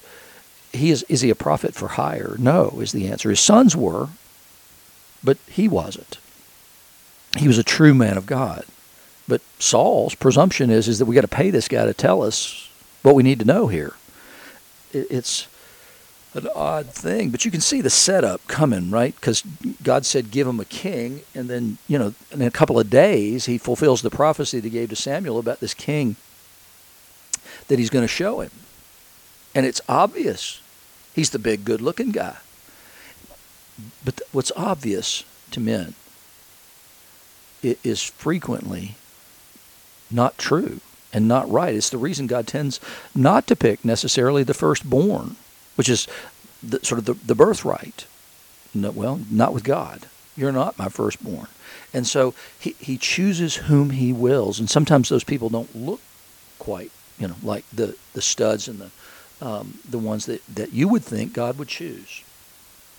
he 0.74 0.90
is 0.90 1.04
is 1.04 1.22
he 1.22 1.30
a 1.30 1.34
prophet 1.34 1.74
for 1.74 1.88
hire? 1.88 2.36
No, 2.38 2.80
is 2.80 2.92
the 2.92 3.08
answer. 3.08 3.30
His 3.30 3.40
sons 3.40 3.74
were, 3.74 4.10
but 5.24 5.38
he 5.48 5.68
wasn't. 5.68 6.18
He 7.38 7.48
was 7.48 7.56
a 7.56 7.64
true 7.64 7.94
man 7.94 8.18
of 8.18 8.26
God. 8.26 8.66
But 9.28 9.40
Saul's 9.58 10.14
presumption 10.14 10.70
is 10.70 10.88
is 10.88 10.98
that 10.98 11.06
we 11.06 11.14
got 11.14 11.22
to 11.22 11.28
pay 11.28 11.50
this 11.50 11.68
guy 11.68 11.84
to 11.84 11.94
tell 11.94 12.22
us 12.22 12.68
what 13.02 13.14
we 13.14 13.22
need 13.22 13.38
to 13.40 13.44
know 13.44 13.68
here. 13.68 13.94
It, 14.92 15.06
it's 15.10 15.48
an 16.34 16.48
odd 16.54 16.86
thing, 16.86 17.30
but 17.30 17.44
you 17.44 17.50
can 17.50 17.60
see 17.60 17.80
the 17.80 17.90
setup 17.90 18.46
coming, 18.46 18.90
right? 18.90 19.14
Because 19.14 19.42
God 19.82 20.06
said, 20.06 20.30
"Give 20.30 20.46
him 20.46 20.60
a 20.60 20.64
king," 20.64 21.22
and 21.34 21.48
then 21.48 21.78
you 21.88 21.98
know, 21.98 22.14
in 22.30 22.42
a 22.42 22.50
couple 22.50 22.78
of 22.78 22.90
days, 22.90 23.46
He 23.46 23.58
fulfills 23.58 24.02
the 24.02 24.10
prophecy 24.10 24.58
that 24.58 24.64
He 24.64 24.70
gave 24.70 24.88
to 24.90 24.96
Samuel 24.96 25.38
about 25.38 25.60
this 25.60 25.74
king 25.74 26.16
that 27.68 27.78
He's 27.78 27.90
going 27.90 28.04
to 28.04 28.08
show 28.08 28.40
him, 28.40 28.50
and 29.54 29.66
it's 29.66 29.80
obvious 29.88 30.60
he's 31.14 31.30
the 31.30 31.38
big, 31.38 31.64
good-looking 31.64 32.10
guy. 32.10 32.36
But 34.04 34.20
what's 34.32 34.52
obvious 34.56 35.24
to 35.50 35.60
men 35.60 35.94
is 37.62 38.02
frequently 38.02 38.96
not 40.12 40.38
true 40.38 40.80
and 41.12 41.28
not 41.28 41.50
right. 41.50 41.74
It's 41.74 41.90
the 41.90 41.98
reason 41.98 42.26
God 42.26 42.46
tends 42.46 42.80
not 43.14 43.46
to 43.48 43.56
pick 43.56 43.84
necessarily 43.84 44.42
the 44.42 44.54
firstborn 44.54 45.36
which 45.76 45.88
is 45.88 46.06
the, 46.62 46.80
sort 46.84 46.98
of 46.98 47.04
the, 47.04 47.14
the 47.14 47.34
birthright. 47.34 48.06
No, 48.74 48.90
well, 48.90 49.20
not 49.30 49.52
with 49.52 49.64
God. 49.64 50.06
You're 50.36 50.52
not 50.52 50.78
my 50.78 50.88
firstborn. 50.88 51.48
And 51.92 52.06
so 52.06 52.34
he, 52.58 52.74
he 52.78 52.96
chooses 52.96 53.56
whom 53.56 53.90
he 53.90 54.12
wills. 54.12 54.58
And 54.58 54.68
sometimes 54.68 55.08
those 55.08 55.24
people 55.24 55.48
don't 55.48 55.74
look 55.74 56.00
quite, 56.58 56.90
you 57.18 57.28
know, 57.28 57.36
like 57.42 57.68
the, 57.70 57.96
the 58.14 58.22
studs 58.22 58.68
and 58.68 58.78
the, 58.80 59.46
um, 59.46 59.78
the 59.88 59.98
ones 59.98 60.26
that, 60.26 60.42
that 60.54 60.72
you 60.72 60.88
would 60.88 61.04
think 61.04 61.32
God 61.32 61.58
would 61.58 61.68
choose. 61.68 62.22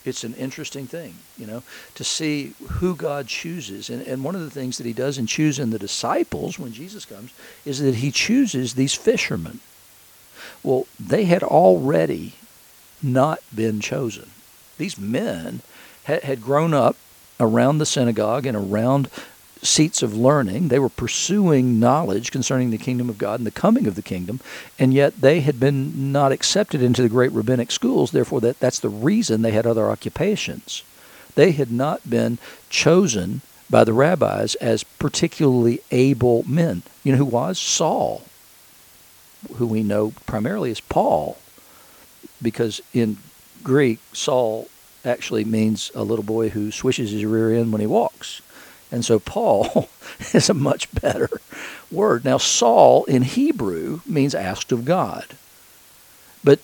It's 0.06 0.24
an 0.24 0.34
interesting 0.36 0.86
thing, 0.86 1.16
you 1.38 1.48
know, 1.48 1.64
to 1.96 2.04
see 2.04 2.54
who 2.68 2.96
God 2.96 3.28
chooses. 3.28 3.90
And, 3.90 4.06
and 4.06 4.24
one 4.24 4.36
of 4.36 4.42
the 4.42 4.50
things 4.50 4.78
that 4.78 4.86
he 4.86 4.94
does 4.94 5.18
in 5.18 5.28
choosing 5.28 5.70
the 5.70 5.80
disciples 5.80 6.60
when 6.60 6.74
Jesus 6.74 7.06
comes 7.06 7.32
is 7.66 7.80
that 7.80 7.96
he 7.96 8.12
chooses 8.12 8.74
these 8.74 8.94
fishermen. 8.94 9.60
Well, 10.62 10.88
they 11.00 11.26
had 11.26 11.44
already 11.44 12.34
not 13.02 13.40
been 13.54 13.80
chosen. 13.80 14.32
These 14.78 14.98
men 14.98 15.62
had, 16.04 16.24
had 16.24 16.42
grown 16.42 16.74
up 16.74 16.98
around 17.40 17.78
the 17.78 17.86
synagogue 17.86 18.46
and 18.46 18.58
around 18.58 19.10
seats 19.64 20.04
of 20.04 20.16
learning. 20.16 20.68
They 20.68 20.80
were 20.80 20.90
pursuing 20.90 21.80
knowledge 21.80 22.32
concerning 22.32 22.72
the 22.72 22.78
kingdom 22.78 23.10
of 23.10 23.18
God 23.18 23.40
and 23.40 23.48
the 23.48 23.52
coming 23.52 23.88
of 23.88 23.96
the 23.96 24.02
kingdom, 24.02 24.40
and 24.78 24.94
yet 24.94 25.22
they 25.22 25.42
had 25.42 25.60
been 25.60 26.12
not 26.12 26.32
accepted 26.32 26.82
into 26.82 27.02
the 27.02 27.10
great 27.10 27.32
rabbinic 27.32 27.72
schools. 27.72 28.12
Therefore, 28.12 28.42
that, 28.42 28.60
that's 28.60 28.80
the 28.80 28.90
reason 28.90 29.42
they 29.42 29.52
had 29.52 29.66
other 29.66 29.90
occupations. 29.90 30.84
They 31.36 31.52
had 31.52 31.72
not 31.72 32.10
been 32.10 32.38
chosen 32.70 33.42
by 33.70 33.84
the 33.84 33.94
rabbis 33.94 34.56
as 34.56 34.84
particularly 34.84 35.80
able 35.92 36.44
men. 36.44 36.84
You 37.04 37.14
know 37.14 37.18
who 37.20 37.26
was? 37.26 37.58
Saul, 37.60 38.24
who 39.56 39.66
we 39.66 39.82
know 39.82 40.14
primarily 40.26 40.70
as 40.70 40.80
Paul 40.80 41.38
because 42.44 42.82
in 42.94 43.18
Greek, 43.64 44.00
Saul 44.12 44.68
actually 45.06 45.46
means 45.46 45.92
a 45.96 46.04
little 46.04 46.24
boy 46.24 46.50
who 46.50 46.70
swishes 46.70 47.12
his 47.12 47.26
rear 47.26 47.54
end 47.54 47.72
when 47.72 47.82
he 47.82 47.88
walks. 47.88 48.42
And 48.94 49.04
so 49.04 49.20
Paul 49.20 49.90
is 50.34 50.50
a 50.50 50.54
much 50.54 50.90
better 50.94 51.30
word. 51.92 52.24
Now, 52.24 52.38
Saul 52.38 53.04
in 53.06 53.24
Hebrew 53.24 54.02
means 54.06 54.36
asked 54.36 54.72
of 54.72 54.86
God. 54.86 55.26
But 56.44 56.60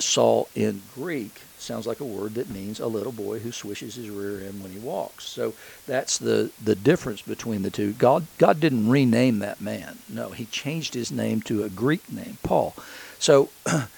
Saul 0.00 0.48
in 0.54 0.82
Greek 0.94 1.40
sounds 1.56 1.86
like 1.86 2.00
a 2.00 2.04
word 2.04 2.34
that 2.34 2.50
means 2.50 2.80
a 2.80 2.86
little 2.86 3.12
boy 3.12 3.38
who 3.38 3.52
swishes 3.52 3.94
his 3.94 4.10
rear 4.10 4.40
end 4.40 4.62
when 4.62 4.72
he 4.72 4.78
walks. 4.78 5.24
So 5.24 5.54
that's 5.86 6.18
the, 6.18 6.50
the 6.62 6.74
difference 6.74 7.22
between 7.22 7.62
the 7.62 7.70
two. 7.70 7.92
God, 7.92 8.26
God 8.38 8.58
didn't 8.58 8.90
rename 8.90 9.38
that 9.38 9.60
man. 9.60 9.98
No, 10.08 10.30
he 10.30 10.46
changed 10.46 10.94
his 10.94 11.12
name 11.12 11.42
to 11.42 11.62
a 11.62 11.68
Greek 11.68 12.10
name, 12.12 12.38
Paul. 12.42 12.74
So 13.18 13.50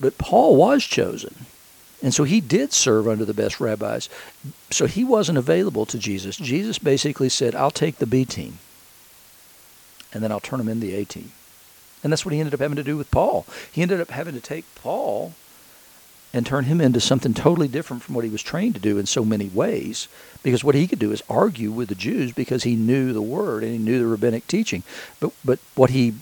But 0.00 0.18
Paul 0.18 0.56
was 0.56 0.84
chosen. 0.84 1.46
And 2.02 2.12
so 2.12 2.24
he 2.24 2.40
did 2.40 2.72
serve 2.72 3.08
under 3.08 3.24
the 3.24 3.34
best 3.34 3.58
rabbis. 3.58 4.08
So 4.70 4.86
he 4.86 5.02
wasn't 5.02 5.38
available 5.38 5.86
to 5.86 5.98
Jesus. 5.98 6.36
Jesus 6.36 6.78
basically 6.78 7.28
said, 7.28 7.54
I'll 7.54 7.70
take 7.70 7.96
the 7.96 8.06
B 8.06 8.24
team, 8.24 8.58
and 10.12 10.22
then 10.22 10.30
I'll 10.30 10.40
turn 10.40 10.60
him 10.60 10.68
in 10.68 10.80
the 10.80 10.94
A 10.94 11.04
team. 11.04 11.32
And 12.02 12.12
that's 12.12 12.24
what 12.24 12.34
he 12.34 12.40
ended 12.40 12.54
up 12.54 12.60
having 12.60 12.76
to 12.76 12.84
do 12.84 12.96
with 12.96 13.10
Paul. 13.10 13.46
He 13.72 13.82
ended 13.82 14.00
up 14.00 14.10
having 14.10 14.34
to 14.34 14.40
take 14.40 14.64
Paul 14.74 15.32
and 16.32 16.44
turn 16.44 16.64
him 16.64 16.80
into 16.82 17.00
something 17.00 17.32
totally 17.32 17.66
different 17.66 18.02
from 18.02 18.14
what 18.14 18.24
he 18.24 18.30
was 18.30 18.42
trained 18.42 18.74
to 18.74 18.80
do 18.80 18.98
in 18.98 19.06
so 19.06 19.24
many 19.24 19.48
ways. 19.48 20.06
Because 20.42 20.62
what 20.62 20.74
he 20.74 20.86
could 20.86 20.98
do 20.98 21.10
is 21.10 21.22
argue 21.30 21.70
with 21.70 21.88
the 21.88 21.94
Jews 21.94 22.32
because 22.32 22.64
he 22.64 22.76
knew 22.76 23.12
the 23.12 23.22
word 23.22 23.62
and 23.64 23.72
he 23.72 23.78
knew 23.78 23.98
the 23.98 24.06
rabbinic 24.06 24.46
teaching. 24.46 24.82
But 25.18 25.32
but 25.44 25.58
what 25.74 25.90
he 25.90 26.14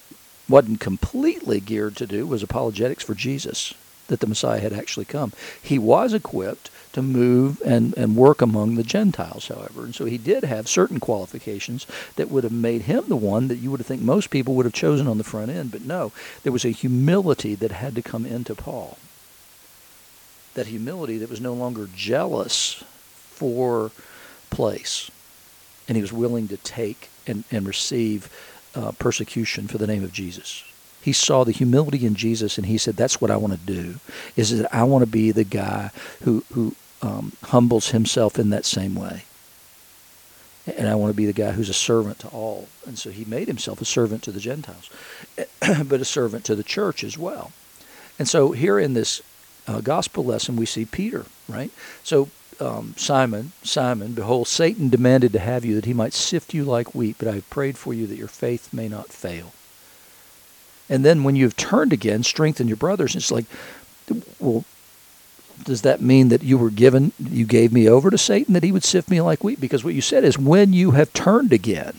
wasn't 0.49 0.81
completely 0.81 1.59
geared 1.59 1.97
to 1.97 2.07
do 2.07 2.27
was 2.27 2.43
apologetics 2.43 3.03
for 3.03 3.15
Jesus, 3.15 3.75
that 4.09 4.21
the 4.21 4.27
Messiah 4.27 4.61
had 4.61 4.73
actually 4.73 5.05
come. 5.05 5.33
He 5.63 5.79
was 5.79 6.13
equipped 6.13 6.71
to 6.95 7.03
move 7.03 7.61
and, 7.65 7.97
and 7.99 8.17
work 8.17 8.41
among 8.41 8.77
the 8.77 8.83
Gentiles, 8.83 9.49
however. 9.49 9.85
And 9.85 9.95
so 9.95 10.05
he 10.05 10.17
did 10.17 10.45
have 10.45 10.69
certain 10.69 11.01
qualifications 11.01 11.87
that 12.17 12.31
would 12.31 12.45
have 12.45 12.53
made 12.53 12.83
him 12.83 13.05
the 13.09 13.17
one 13.17 13.49
that 13.49 13.57
you 13.57 13.71
would 13.71 13.81
have 13.81 13.87
think 13.87 14.03
most 14.03 14.31
people 14.31 14.55
would 14.55 14.65
have 14.65 14.73
chosen 14.73 15.09
on 15.09 15.19
the 15.19 15.25
front 15.25 15.51
end. 15.51 15.73
But 15.73 15.83
no, 15.83 16.13
there 16.43 16.53
was 16.53 16.65
a 16.65 16.71
humility 16.71 17.55
that 17.57 17.73
had 17.73 17.95
to 17.97 18.03
come 18.03 18.25
into 18.25 18.55
Paul. 18.55 18.97
That 20.55 20.69
humility 20.69 21.19
that 21.19 21.31
was 21.31 21.41
no 21.41 21.53
longer 21.53 21.89
jealous 21.95 22.85
for 23.31 23.91
place. 24.51 25.11
And 25.89 25.97
he 25.97 26.03
was 26.03 26.13
willing 26.13 26.47
to 26.49 26.57
take 26.59 27.11
and, 27.27 27.43
and 27.51 27.67
receive 27.67 28.31
uh, 28.77 28.93
persecution 28.93 29.67
for 29.67 29.79
the 29.79 29.87
name 29.87 30.05
of 30.05 30.13
Jesus. 30.13 30.65
He 31.05 31.13
saw 31.13 31.45
the 31.45 31.53
humility 31.53 32.07
in 32.07 32.15
Jesus 32.15 32.57
and 32.57 32.67
he 32.67 32.79
said, 32.79 32.97
That's 32.97 33.21
what 33.21 33.31
I 33.31 33.37
want 33.37 33.53
to 33.53 33.73
do. 33.73 33.97
Is 34.37 34.57
that 34.57 34.75
I 34.75 34.85
want 34.85 35.03
to 35.03 35.11
be 35.11 35.33
the 35.33 35.45
guy 35.45 35.91
who, 36.23 36.45
who 36.53 36.75
um, 37.03 37.33
humbles 37.43 37.91
himself 37.91 38.39
in 38.39 38.49
that 38.51 38.65
same 38.65 38.95
way. 38.95 39.25
And 40.67 40.89
I 40.89 40.95
want 40.95 41.11
to 41.11 41.17
be 41.17 41.27
the 41.27 41.35
guy 41.35 41.53
who's 41.53 41.69
a 41.69 41.75
servant 41.75 42.21
to 42.21 42.29
all. 42.29 42.69
And 42.87 42.99
so 42.99 43.11
he 43.11 43.27
made 43.27 43.49
himself 43.49 43.83
a 43.83 43.85
servant 43.85 44.23
to 44.23 44.33
the 44.33 44.41
Gentiles, 44.41 44.89
but 45.85 46.01
a 46.01 46.07
servant 46.07 46.47
to 46.47 46.55
the 46.55 46.63
church 46.63 47.05
as 47.05 47.19
well. 47.19 47.53
And 48.19 48.27
so 48.27 48.53
here 48.53 48.79
in 48.79 48.95
this 48.95 49.21
uh, 49.69 49.83
gospel 49.83 50.25
lesson, 50.25 50.57
we 50.57 50.65
see 50.65 50.87
Peter, 50.87 51.27
right? 51.51 51.71
So 52.03 52.31
um, 52.61 52.95
Simon, 52.97 53.53
Simon, 53.63 54.15
behold, 54.15 54.49
Satan 54.49 54.89
demanded 54.89 55.35
to 55.35 55.39
have 55.39 55.67
you 55.67 55.75
that 55.75 55.85
he 55.85 55.93
might 55.93 56.15
sift 56.15 56.55
you 56.55 56.65
like 56.65 56.95
wheat, 56.95 57.17
but 57.19 57.29
I 57.29 57.35
have 57.35 57.51
prayed 57.51 57.77
for 57.77 57.93
you 57.93 58.07
that 58.07 58.17
your 58.17 58.29
faith 58.29 58.73
may 58.73 58.89
not 58.89 59.09
fail. 59.09 59.53
And 60.89 61.05
then 61.05 61.25
when 61.25 61.37
you've 61.37 61.57
turned 61.57 61.93
again, 61.93 62.23
strengthen 62.23 62.69
your 62.69 62.77
brothers. 62.77 63.17
It's 63.17 63.31
like, 63.31 63.47
well, 64.39 64.65
does 65.63 65.83
that 65.83 66.03
mean 66.03 66.29
that 66.29 66.43
you 66.43 66.59
were 66.59 66.71
given, 66.71 67.13
you 67.19 67.47
gave 67.47 67.73
me 67.73 67.89
over 67.89 68.11
to 68.11 68.19
Satan, 68.19 68.55
that 68.55 68.65
he 68.65 68.73
would 68.73 68.85
sift 68.85 69.09
me 69.09 69.21
like 69.21 69.43
wheat? 69.43 69.61
Because 69.61 69.85
what 69.85 69.95
you 69.95 70.01
said 70.01 70.25
is, 70.25 70.39
when 70.39 70.73
you 70.73 70.93
have 70.93 71.13
turned 71.13 71.53
again, 71.53 71.99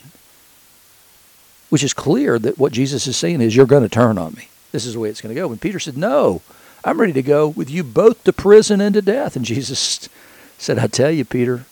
which 1.69 1.83
is 1.83 1.93
clear 1.93 2.37
that 2.37 2.59
what 2.59 2.73
Jesus 2.73 3.07
is 3.07 3.17
saying 3.17 3.41
is, 3.41 3.55
you're 3.55 3.65
going 3.65 3.83
to 3.83 3.89
turn 3.89 4.17
on 4.17 4.33
me. 4.33 4.49
This 4.71 4.85
is 4.85 4.93
the 4.93 4.99
way 4.99 5.09
it's 5.09 5.21
going 5.21 5.33
to 5.33 5.39
go. 5.39 5.49
And 5.51 5.59
Peter 5.59 5.79
said, 5.79 5.97
No, 5.97 6.41
I'm 6.83 6.99
ready 6.99 7.13
to 7.13 7.23
go 7.23 7.47
with 7.47 7.69
you 7.69 7.83
both 7.83 8.23
to 8.25 8.33
prison 8.33 8.81
and 8.81 8.93
to 8.93 9.01
death. 9.01 9.35
And 9.35 9.45
Jesus 9.45 10.07
said, 10.57 10.77
I 10.77 10.87
tell 10.87 11.11
you, 11.11 11.25
Peter. 11.25 11.65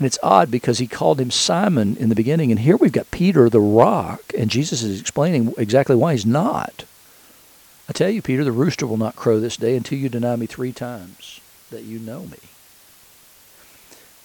And 0.00 0.06
it's 0.06 0.18
odd 0.22 0.50
because 0.50 0.78
he 0.78 0.86
called 0.86 1.20
him 1.20 1.30
Simon 1.30 1.94
in 1.98 2.08
the 2.08 2.14
beginning. 2.14 2.50
And 2.50 2.60
here 2.60 2.78
we've 2.78 2.90
got 2.90 3.10
Peter 3.10 3.50
the 3.50 3.60
rock. 3.60 4.32
And 4.34 4.50
Jesus 4.50 4.82
is 4.82 4.98
explaining 4.98 5.52
exactly 5.58 5.94
why 5.94 6.12
he's 6.12 6.24
not. 6.24 6.86
I 7.86 7.92
tell 7.92 8.08
you, 8.08 8.22
Peter, 8.22 8.42
the 8.42 8.50
rooster 8.50 8.86
will 8.86 8.96
not 8.96 9.14
crow 9.14 9.40
this 9.40 9.58
day 9.58 9.76
until 9.76 9.98
you 9.98 10.08
deny 10.08 10.36
me 10.36 10.46
three 10.46 10.72
times 10.72 11.42
that 11.70 11.82
you 11.82 11.98
know 11.98 12.22
me. 12.22 12.38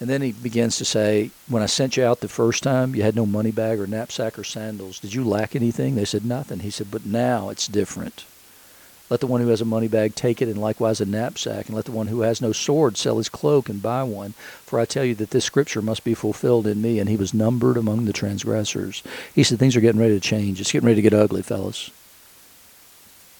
And 0.00 0.08
then 0.08 0.22
he 0.22 0.32
begins 0.32 0.78
to 0.78 0.86
say, 0.86 1.30
When 1.46 1.62
I 1.62 1.66
sent 1.66 1.98
you 1.98 2.04
out 2.04 2.20
the 2.20 2.28
first 2.28 2.62
time, 2.62 2.94
you 2.94 3.02
had 3.02 3.14
no 3.14 3.26
money 3.26 3.50
bag 3.50 3.78
or 3.78 3.86
knapsack 3.86 4.38
or 4.38 4.44
sandals. 4.44 4.98
Did 4.98 5.12
you 5.12 5.24
lack 5.24 5.54
anything? 5.54 5.94
They 5.94 6.06
said, 6.06 6.24
Nothing. 6.24 6.60
He 6.60 6.70
said, 6.70 6.90
But 6.90 7.04
now 7.04 7.50
it's 7.50 7.68
different. 7.68 8.24
Let 9.08 9.20
the 9.20 9.26
one 9.26 9.40
who 9.40 9.48
has 9.48 9.60
a 9.60 9.64
money 9.64 9.88
bag 9.88 10.14
take 10.14 10.42
it, 10.42 10.48
and 10.48 10.60
likewise 10.60 11.00
a 11.00 11.06
knapsack, 11.06 11.66
and 11.66 11.76
let 11.76 11.84
the 11.84 11.92
one 11.92 12.08
who 12.08 12.22
has 12.22 12.40
no 12.40 12.52
sword 12.52 12.96
sell 12.96 13.18
his 13.18 13.28
cloak 13.28 13.68
and 13.68 13.82
buy 13.82 14.02
one. 14.02 14.32
For 14.64 14.80
I 14.80 14.84
tell 14.84 15.04
you 15.04 15.14
that 15.16 15.30
this 15.30 15.44
scripture 15.44 15.82
must 15.82 16.04
be 16.04 16.14
fulfilled 16.14 16.66
in 16.66 16.82
me. 16.82 16.98
And 16.98 17.08
he 17.08 17.16
was 17.16 17.32
numbered 17.34 17.76
among 17.76 18.04
the 18.04 18.12
transgressors. 18.12 19.02
He 19.34 19.42
said, 19.42 19.58
Things 19.58 19.76
are 19.76 19.80
getting 19.80 20.00
ready 20.00 20.14
to 20.14 20.20
change. 20.20 20.60
It's 20.60 20.72
getting 20.72 20.86
ready 20.86 21.02
to 21.02 21.08
get 21.08 21.14
ugly, 21.14 21.42
fellas 21.42 21.90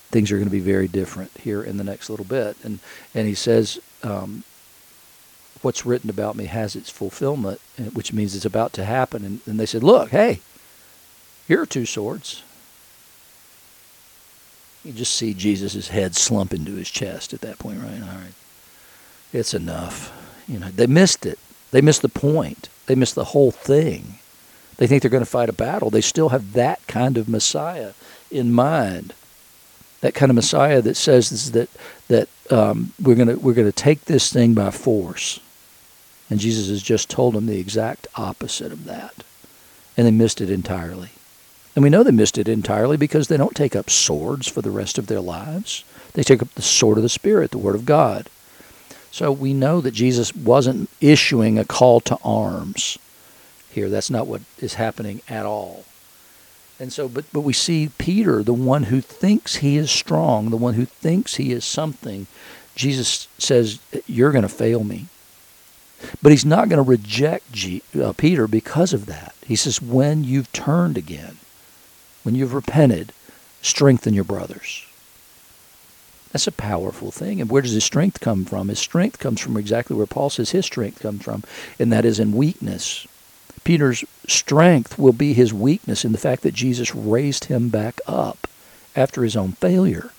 things 0.09 0.31
are 0.31 0.37
going 0.37 0.47
to 0.47 0.53
be 0.53 0.61
very 0.61 0.87
different 0.87 1.31
here 1.39 1.63
in 1.63 1.79
the 1.79 1.85
next 1.85 2.09
little 2.09 2.25
bit. 2.25 2.57
And 2.63 2.79
and 3.13 3.27
he 3.27 3.35
says, 3.35 3.81
um, 4.03 4.45
what's 5.63 5.85
written 5.85 6.11
about 6.11 6.37
me 6.37 6.47
has 6.47 6.77
its 6.77 6.91
fulfillment, 6.91 7.61
which 7.93 8.13
means 8.13 8.35
it's 8.35 8.45
about 8.45 8.73
to 8.75 8.85
happen. 8.85 9.25
And, 9.25 9.41
and 9.47 9.59
they 9.59 9.67
said, 9.67 9.83
look, 9.83 10.11
hey, 10.11 10.41
here 11.49 11.61
are 11.63 11.67
two 11.67 11.87
swords. 11.87 12.43
You 14.87 14.93
just 14.93 15.17
see 15.17 15.35
Jesus' 15.35 15.89
head 15.89 16.15
slump 16.15 16.55
into 16.55 16.73
his 16.77 16.91
chest 16.91 17.35
at 17.35 17.41
that 17.41 17.59
point, 17.59 17.81
right? 17.81 18.01
All 18.01 18.19
right. 18.19 18.35
It's 19.33 19.53
enough. 19.53 20.13
You 20.47 20.61
know, 20.61 20.69
they 20.69 20.87
missed 20.87 21.27
it. 21.27 21.39
They 21.73 21.81
missed 21.81 22.03
the 22.03 22.09
point. 22.09 22.69
They 22.87 22.95
missed 22.95 23.17
the 23.17 23.25
whole 23.25 23.51
thing. 23.51 24.21
They 24.77 24.87
think 24.87 25.03
they're 25.03 25.11
going 25.11 25.25
to 25.25 25.31
fight 25.31 25.49
a 25.49 25.53
battle. 25.55 25.91
They 25.91 26.01
still 26.01 26.29
have 26.29 26.53
that 26.53 26.87
kind 26.87 27.19
of 27.19 27.29
Messiah 27.29 27.93
in 28.31 28.53
mind 28.53 29.13
that 30.01 30.15
kind 30.15 30.31
of 30.31 30.37
Messiah 30.37 30.81
that 30.83 30.97
says 30.97 31.51
that 31.53 31.69
that 32.09 32.29
um, 32.51 32.93
we're 33.03 33.17
gonna 33.17 33.37
we're 33.37 33.55
gonna 33.55 33.73
take 33.73 34.05
this 34.05 34.33
thing 34.33 34.55
by 34.55 34.71
force, 34.71 35.41
and 36.31 36.39
Jesus 36.39 36.69
has 36.69 36.83
just 36.83 37.11
told 37.11 37.35
them 37.35 37.47
the 37.47 37.59
exact 37.59 38.07
opposite 38.15 38.73
of 38.73 38.85
that, 38.85 39.25
and 39.97 40.07
they 40.07 40.11
missed 40.11 40.41
it 40.41 40.51
entirely. 40.51 41.11
And 41.77 41.83
we 41.83 41.91
know 41.91 42.03
they 42.03 42.11
missed 42.11 42.39
it 42.39 42.49
entirely 42.49 42.97
because 42.97 43.29
they 43.29 43.37
don't 43.37 43.55
take 43.55 43.77
up 43.77 43.91
swords 43.91 44.49
for 44.49 44.63
the 44.63 44.71
rest 44.71 44.97
of 44.97 45.07
their 45.07 45.21
lives. 45.21 45.85
They 46.15 46.23
take 46.23 46.41
up 46.41 46.53
the 46.55 46.63
sword 46.63 46.97
of 46.97 47.03
the 47.03 47.11
Spirit, 47.11 47.51
the 47.51 47.59
Word 47.59 47.75
of 47.75 47.85
God. 47.85 48.31
So 49.11 49.31
we 49.31 49.53
know 49.53 49.83
that 49.83 49.93
Jesus 49.93 50.35
wasn't 50.35 50.89
issuing 51.03 51.59
a 51.59 51.67
call 51.67 52.01
to 52.01 52.19
arms 52.25 52.97
here. 53.71 53.91
That's 53.91 54.11
not 54.11 54.27
what 54.27 54.41
is 54.59 54.75
happening 54.75 55.21
at 55.29 55.45
all. 55.45 55.85
And 56.81 56.93
so, 56.93 57.09
but, 57.09 57.27
but 57.33 57.43
we 57.43 57.53
see 57.53 57.91
Peter, 57.99 58.43
the 58.43 58.55
one 58.55 58.85
who 58.85 59.03
thinks 59.03 59.57
he 59.57 59.77
is 59.77 59.91
strong, 59.91 60.49
the 60.49 60.57
one 60.57 60.75
who 60.75 60.87
thinks 60.87 61.37
he 61.37 61.53
is 61.53 61.65
something. 61.65 62.27
Jesus 62.75 63.29
says, 63.39 63.81
You're 64.07 64.33
going 64.33 64.43
to 64.43 64.49
fail 64.49 64.83
me. 64.83 65.07
But 66.23 66.33
he's 66.33 66.45
not 66.45 66.69
going 66.69 66.83
to 66.83 66.91
reject 66.91 67.53
G, 67.53 67.83
uh, 67.99 68.13
Peter 68.15 68.47
because 68.47 68.93
of 68.95 69.07
that. 69.07 69.35
He 69.47 69.57
says, 69.57 69.81
When 69.81 70.25
you've 70.25 70.53
turned 70.53 70.97
again, 70.99 71.39
when 72.27 72.35
you've 72.35 72.55
repented, 72.55 73.13
strengthen 73.63 74.13
your 74.13 74.25
brothers. 74.25 74.85
That's 76.33 76.49
a 76.49 76.53
powerful 76.53 77.13
thing. 77.13 77.41
And 77.41 77.49
where 77.49 77.63
does 77.63 77.71
his 77.71 77.85
strength 77.85 78.19
come 78.19 78.45
from? 78.45 78.67
His 78.67 78.81
strength 78.81 79.21
comes 79.21 79.41
from 79.41 79.57
exactly 79.57 79.97
where 79.97 80.07
Paul 80.07 80.29
says 80.29 80.51
his 80.51 80.67
strength 80.67 80.99
comes 80.99 81.23
from, 81.23 81.45
and 81.79 81.93
that 81.93 82.05
is 82.05 82.19
in 82.19 82.33
weakness. 82.33 83.07
Peter's 83.63 84.05
strength 84.27 84.99
will 84.99 85.13
be 85.13 85.35
his 85.35 85.55
weakness 85.55 86.05
in 86.05 86.11
the 86.11 86.19
fact 86.19 86.43
that 86.43 86.53
Jesus 86.53 86.97
raised 86.97 87.45
him 87.45 87.69
back 87.69 88.01
up 88.09 88.49
after 88.97 89.23
his 89.23 89.37
own 89.37 89.53
failure. 89.53 90.11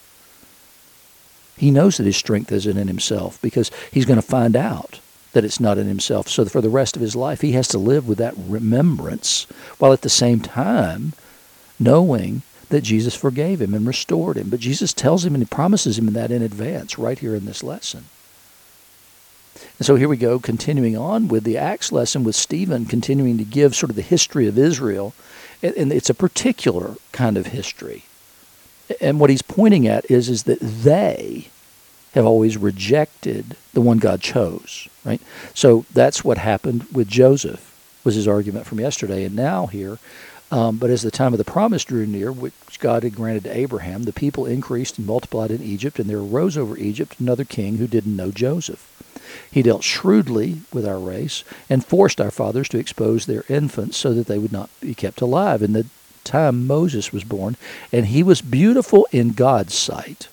He 1.57 1.71
knows 1.71 1.97
that 1.97 2.05
his 2.05 2.15
strength 2.15 2.53
isn't 2.53 2.77
in 2.77 2.87
himself 2.87 3.37
because 3.41 3.69
he's 3.91 4.05
going 4.05 4.19
to 4.19 4.25
find 4.25 4.55
out 4.55 5.01
that 5.33 5.43
it's 5.43 5.59
not 5.59 5.77
in 5.77 5.87
himself. 5.87 6.29
So 6.29 6.45
for 6.45 6.61
the 6.61 6.69
rest 6.69 6.95
of 6.95 7.01
his 7.01 7.17
life, 7.17 7.41
he 7.41 7.51
has 7.51 7.67
to 7.69 7.77
live 7.77 8.07
with 8.07 8.17
that 8.19 8.33
remembrance 8.37 9.45
while 9.77 9.91
at 9.91 10.03
the 10.03 10.09
same 10.09 10.39
time 10.39 11.11
knowing 11.79 12.41
that 12.69 12.81
Jesus 12.81 13.15
forgave 13.15 13.61
him 13.61 13.73
and 13.73 13.87
restored 13.87 14.37
him. 14.37 14.49
But 14.49 14.59
Jesus 14.59 14.93
tells 14.93 15.25
him 15.25 15.33
and 15.33 15.43
he 15.43 15.47
promises 15.47 15.97
him 15.97 16.11
that 16.13 16.31
in 16.31 16.41
advance 16.41 16.97
right 16.97 17.17
here 17.17 17.35
in 17.35 17.45
this 17.45 17.63
lesson. 17.63 18.05
And 19.79 19.85
so 19.85 19.95
here 19.95 20.09
we 20.09 20.17
go, 20.17 20.39
continuing 20.39 20.97
on 20.97 21.27
with 21.27 21.43
the 21.43 21.57
Acts 21.57 21.91
lesson 21.91 22.23
with 22.23 22.35
Stephen, 22.35 22.85
continuing 22.85 23.37
to 23.37 23.43
give 23.43 23.75
sort 23.75 23.89
of 23.89 23.95
the 23.95 24.01
history 24.01 24.47
of 24.47 24.57
Israel. 24.57 25.13
And 25.63 25.91
it's 25.91 26.09
a 26.09 26.13
particular 26.13 26.95
kind 27.11 27.37
of 27.37 27.47
history. 27.47 28.03
And 29.01 29.19
what 29.19 29.29
he's 29.29 29.41
pointing 29.41 29.87
at 29.87 30.09
is, 30.09 30.29
is 30.29 30.43
that 30.43 30.59
they 30.59 31.47
have 32.13 32.25
always 32.25 32.57
rejected 32.57 33.55
the 33.73 33.81
one 33.81 33.97
God 33.97 34.21
chose, 34.21 34.87
right? 35.03 35.21
So 35.53 35.85
that's 35.93 36.23
what 36.23 36.37
happened 36.37 36.85
with 36.91 37.07
Joseph, 37.07 37.73
was 38.03 38.15
his 38.15 38.27
argument 38.27 38.65
from 38.65 38.79
yesterday. 38.79 39.23
And 39.23 39.35
now 39.35 39.67
here, 39.67 39.99
um, 40.51 40.77
but 40.77 40.89
as 40.89 41.01
the 41.01 41.11
time 41.11 41.33
of 41.33 41.37
the 41.37 41.43
promise 41.43 41.83
drew 41.83 42.05
near, 42.05 42.31
which 42.31 42.53
God 42.79 43.03
had 43.03 43.15
granted 43.15 43.43
to 43.43 43.57
Abraham, 43.57 44.03
the 44.03 44.13
people 44.13 44.45
increased 44.45 44.97
and 44.97 45.05
multiplied 45.05 45.51
in 45.51 45.61
Egypt, 45.61 45.99
and 45.99 46.09
there 46.09 46.19
arose 46.19 46.57
over 46.57 46.77
Egypt 46.77 47.19
another 47.19 47.43
king 47.43 47.77
who 47.77 47.87
didn't 47.87 48.15
know 48.15 48.31
Joseph. 48.31 48.93
He 49.51 49.61
dealt 49.61 49.83
shrewdly 49.83 50.61
with 50.71 50.85
our 50.85 50.99
race 50.99 51.43
and 51.69 51.85
forced 51.85 52.21
our 52.21 52.31
fathers 52.31 52.69
to 52.69 52.77
expose 52.77 53.25
their 53.25 53.43
infants 53.49 53.97
so 53.97 54.13
that 54.13 54.27
they 54.27 54.37
would 54.37 54.53
not 54.53 54.69
be 54.79 54.93
kept 54.93 55.19
alive. 55.19 55.61
In 55.61 55.73
the 55.73 55.85
time 56.23 56.67
Moses 56.67 57.11
was 57.11 57.23
born, 57.23 57.57
and 57.91 58.07
he 58.07 58.23
was 58.23 58.41
beautiful 58.41 59.07
in 59.11 59.33
God's 59.33 59.73
sight. 59.73 60.29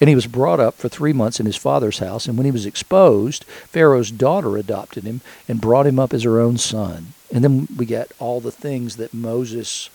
And 0.00 0.08
he 0.08 0.14
was 0.14 0.26
brought 0.26 0.60
up 0.60 0.74
for 0.74 0.88
three 0.88 1.12
months 1.12 1.40
in 1.40 1.46
his 1.46 1.56
father's 1.56 1.98
house, 1.98 2.26
and 2.26 2.36
when 2.36 2.44
he 2.44 2.52
was 2.52 2.66
exposed, 2.66 3.44
Pharaoh's 3.44 4.10
daughter 4.10 4.56
adopted 4.56 5.04
him 5.04 5.20
and 5.48 5.60
brought 5.60 5.86
him 5.86 5.98
up 5.98 6.14
as 6.14 6.22
her 6.22 6.40
own 6.40 6.56
son. 6.56 7.14
And 7.32 7.42
then 7.42 7.68
we 7.76 7.84
get 7.84 8.12
all 8.18 8.40
the 8.40 8.52
things 8.52 8.96
that 8.96 9.12
Moses 9.12 9.90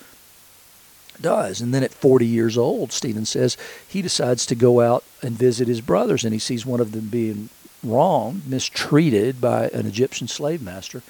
does. 1.21 1.61
And 1.61 1.73
then 1.73 1.83
at 1.83 1.93
40 1.93 2.25
years 2.25 2.57
old, 2.57 2.91
Stephen 2.91 3.25
says, 3.25 3.57
he 3.87 4.01
decides 4.01 4.45
to 4.47 4.55
go 4.55 4.81
out 4.81 5.03
and 5.21 5.37
visit 5.37 5.67
his 5.67 5.81
brothers, 5.81 6.23
and 6.23 6.33
he 6.33 6.39
sees 6.39 6.65
one 6.65 6.79
of 6.79 6.91
them 6.91 7.07
being 7.07 7.49
wrong, 7.83 8.41
mistreated 8.45 9.39
by 9.39 9.67
an 9.69 9.85
Egyptian 9.85 10.27
slave 10.27 10.61
master 10.61 11.01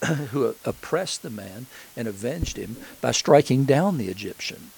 who 0.30 0.54
oppressed 0.64 1.22
the 1.22 1.30
man 1.30 1.66
and 1.96 2.06
avenged 2.06 2.56
him 2.56 2.76
by 3.00 3.10
striking 3.10 3.64
down 3.64 3.98
the 3.98 4.08
Egyptian. 4.08 4.70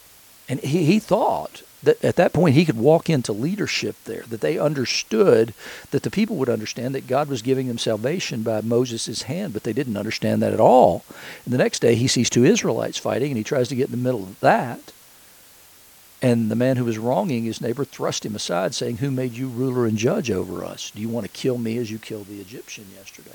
And 0.51 0.59
he, 0.61 0.85
he 0.85 0.99
thought 0.99 1.63
that 1.85 2.05
at 2.05 2.17
that 2.17 2.33
point 2.33 2.57
he 2.57 2.65
could 2.65 2.77
walk 2.77 3.09
into 3.09 3.33
leadership 3.33 3.95
there, 4.05 4.25
that 4.29 4.41
they 4.41 4.59
understood, 4.59 5.55
that 5.93 6.03
the 6.03 6.11
people 6.11 6.35
would 6.37 6.49
understand 6.49 6.93
that 6.95 7.07
God 7.07 7.29
was 7.29 7.41
giving 7.41 7.69
them 7.69 7.79
salvation 7.79 8.43
by 8.43 8.61
Moses' 8.61 9.23
hand, 9.23 9.53
but 9.53 9.63
they 9.63 9.73
didn't 9.73 9.97
understand 9.97 10.43
that 10.43 10.53
at 10.53 10.59
all. 10.59 11.05
And 11.45 11.55
the 11.55 11.59
next 11.59 11.79
day 11.79 11.95
he 11.95 12.09
sees 12.09 12.29
two 12.29 12.45
Israelites 12.45 12.99
fighting 12.99 13.31
and 13.31 13.39
he 13.39 13.45
tries 13.45 13.69
to 13.69 13.77
get 13.77 13.87
in 13.87 13.93
the 13.93 13.97
middle 13.97 14.25
of 14.25 14.41
that. 14.41 14.93
And 16.21 16.51
the 16.51 16.57
man 16.57 16.77
who 16.77 16.85
was 16.85 16.99
wronging 16.99 17.45
his 17.45 17.61
neighbor 17.61 17.85
thrust 17.85 18.27
him 18.27 18.35
aside, 18.35 18.75
saying, 18.75 18.97
Who 18.97 19.13
made 19.13 19.35
you 19.35 19.49
ruler 19.49 19.87
and 19.87 19.97
judge 19.97 20.33
over 20.33 20.65
us? 20.65 20.91
Do 20.91 21.01
you 21.01 21.09
want 21.09 21.27
to 21.27 21.33
kill 21.33 21.59
me 21.59 21.79
as 21.79 21.93
you 21.93 21.99
killed 21.99 22.27
the 22.27 22.41
Egyptian 22.41 22.87
yesterday? 22.95 23.31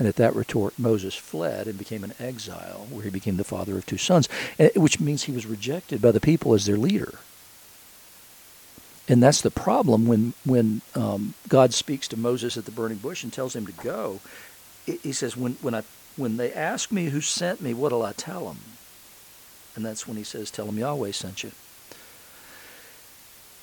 And 0.00 0.08
at 0.08 0.16
that 0.16 0.34
retort, 0.34 0.78
Moses 0.78 1.14
fled 1.14 1.66
and 1.66 1.78
became 1.78 2.04
an 2.04 2.14
exile, 2.18 2.86
where 2.88 3.04
he 3.04 3.10
became 3.10 3.36
the 3.36 3.44
father 3.44 3.76
of 3.76 3.84
two 3.84 3.98
sons, 3.98 4.30
which 4.74 4.98
means 4.98 5.24
he 5.24 5.32
was 5.32 5.44
rejected 5.44 6.00
by 6.00 6.10
the 6.10 6.20
people 6.20 6.54
as 6.54 6.64
their 6.64 6.78
leader. 6.78 7.18
And 9.06 9.22
that's 9.22 9.42
the 9.42 9.50
problem 9.50 10.06
when 10.06 10.32
when 10.46 10.80
um, 10.94 11.34
God 11.48 11.74
speaks 11.74 12.08
to 12.08 12.16
Moses 12.16 12.56
at 12.56 12.64
the 12.64 12.70
burning 12.70 12.96
bush 12.96 13.22
and 13.22 13.30
tells 13.30 13.54
him 13.54 13.66
to 13.66 13.72
go. 13.72 14.20
He 14.86 15.12
says, 15.12 15.36
"When 15.36 15.58
when 15.60 15.74
I 15.74 15.82
when 16.16 16.38
they 16.38 16.50
ask 16.50 16.90
me 16.90 17.10
who 17.10 17.20
sent 17.20 17.60
me, 17.60 17.74
what'll 17.74 18.02
I 18.02 18.12
tell 18.12 18.46
them?" 18.46 18.58
And 19.76 19.84
that's 19.84 20.08
when 20.08 20.16
he 20.16 20.24
says, 20.24 20.50
"Tell 20.50 20.64
them 20.64 20.78
Yahweh 20.78 21.10
sent 21.10 21.42
you." 21.42 21.52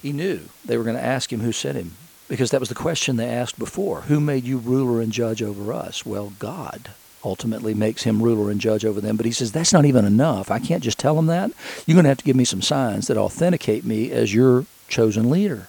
He 0.04 0.14
knew 0.14 0.50
they 0.64 0.78
were 0.78 0.84
going 0.84 0.98
to 0.98 1.04
ask 1.04 1.34
him 1.34 1.40
who 1.40 1.52
sent 1.52 1.78
him 1.78 1.96
because 2.28 2.52
that 2.52 2.60
was 2.60 2.70
the 2.70 2.76
question 2.76 3.16
they 3.16 3.30
asked 3.30 3.58
before. 3.58 4.02
Who 4.02 4.20
made 4.20 4.44
you 4.44 4.58
ruler 4.58 5.02
and 5.02 5.12
judge 5.12 5.42
over 5.42 5.72
us? 5.74 6.06
Well, 6.06 6.34
God 6.40 6.90
ultimately 7.24 7.74
makes 7.74 8.04
him 8.04 8.22
ruler 8.22 8.52
and 8.52 8.62
judge 8.62 8.86
over 8.86 9.02
them. 9.02 9.18
But 9.18 9.26
he 9.26 9.32
says, 9.32 9.52
that's 9.52 9.74
not 9.74 9.86
even 9.86 10.06
enough. 10.06 10.52
I 10.52 10.60
can't 10.60 10.84
just 10.84 11.00
tell 11.00 11.16
them 11.16 11.28
that. 11.28 11.52
You're 11.86 11.96
going 11.96 12.04
to 12.04 12.10
have 12.10 12.20
to 12.20 12.24
give 12.24 12.36
me 12.36 12.46
some 12.46 12.62
signs 12.62 13.08
that 13.08 13.18
authenticate 13.18 13.84
me 13.84 14.12
as 14.12 14.34
your 14.34 14.66
chosen 14.88 15.30
leader. 15.30 15.68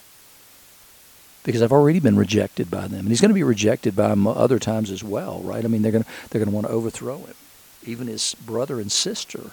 Because 1.45 1.63
I've 1.63 1.73
already 1.73 2.01
been 2.01 2.17
rejected 2.17 2.71
by 2.71 2.89
them. 2.89 3.01
And 3.01 3.09
he's 3.09 3.21
going 3.21 3.31
to 3.31 3.35
be 3.35 3.43
rejected 3.43 3.97
by 3.97 4.09
them 4.09 4.27
other 4.27 4.59
times 4.59 4.91
as 4.91 5.03
well, 5.03 5.41
right? 5.41 5.65
I 5.65 5.69
mean, 5.69 5.83
they're 5.83 5.93
going 5.93 6.05
to, 6.05 6.11
they're 6.29 6.41
going 6.41 6.51
to 6.51 6.55
want 6.55 6.67
to 6.67 6.73
overthrow 6.73 7.19
him. 7.19 7.35
Even 7.85 8.07
his 8.07 8.35
brother 8.35 8.81
and 8.81 8.93
sister 8.93 9.53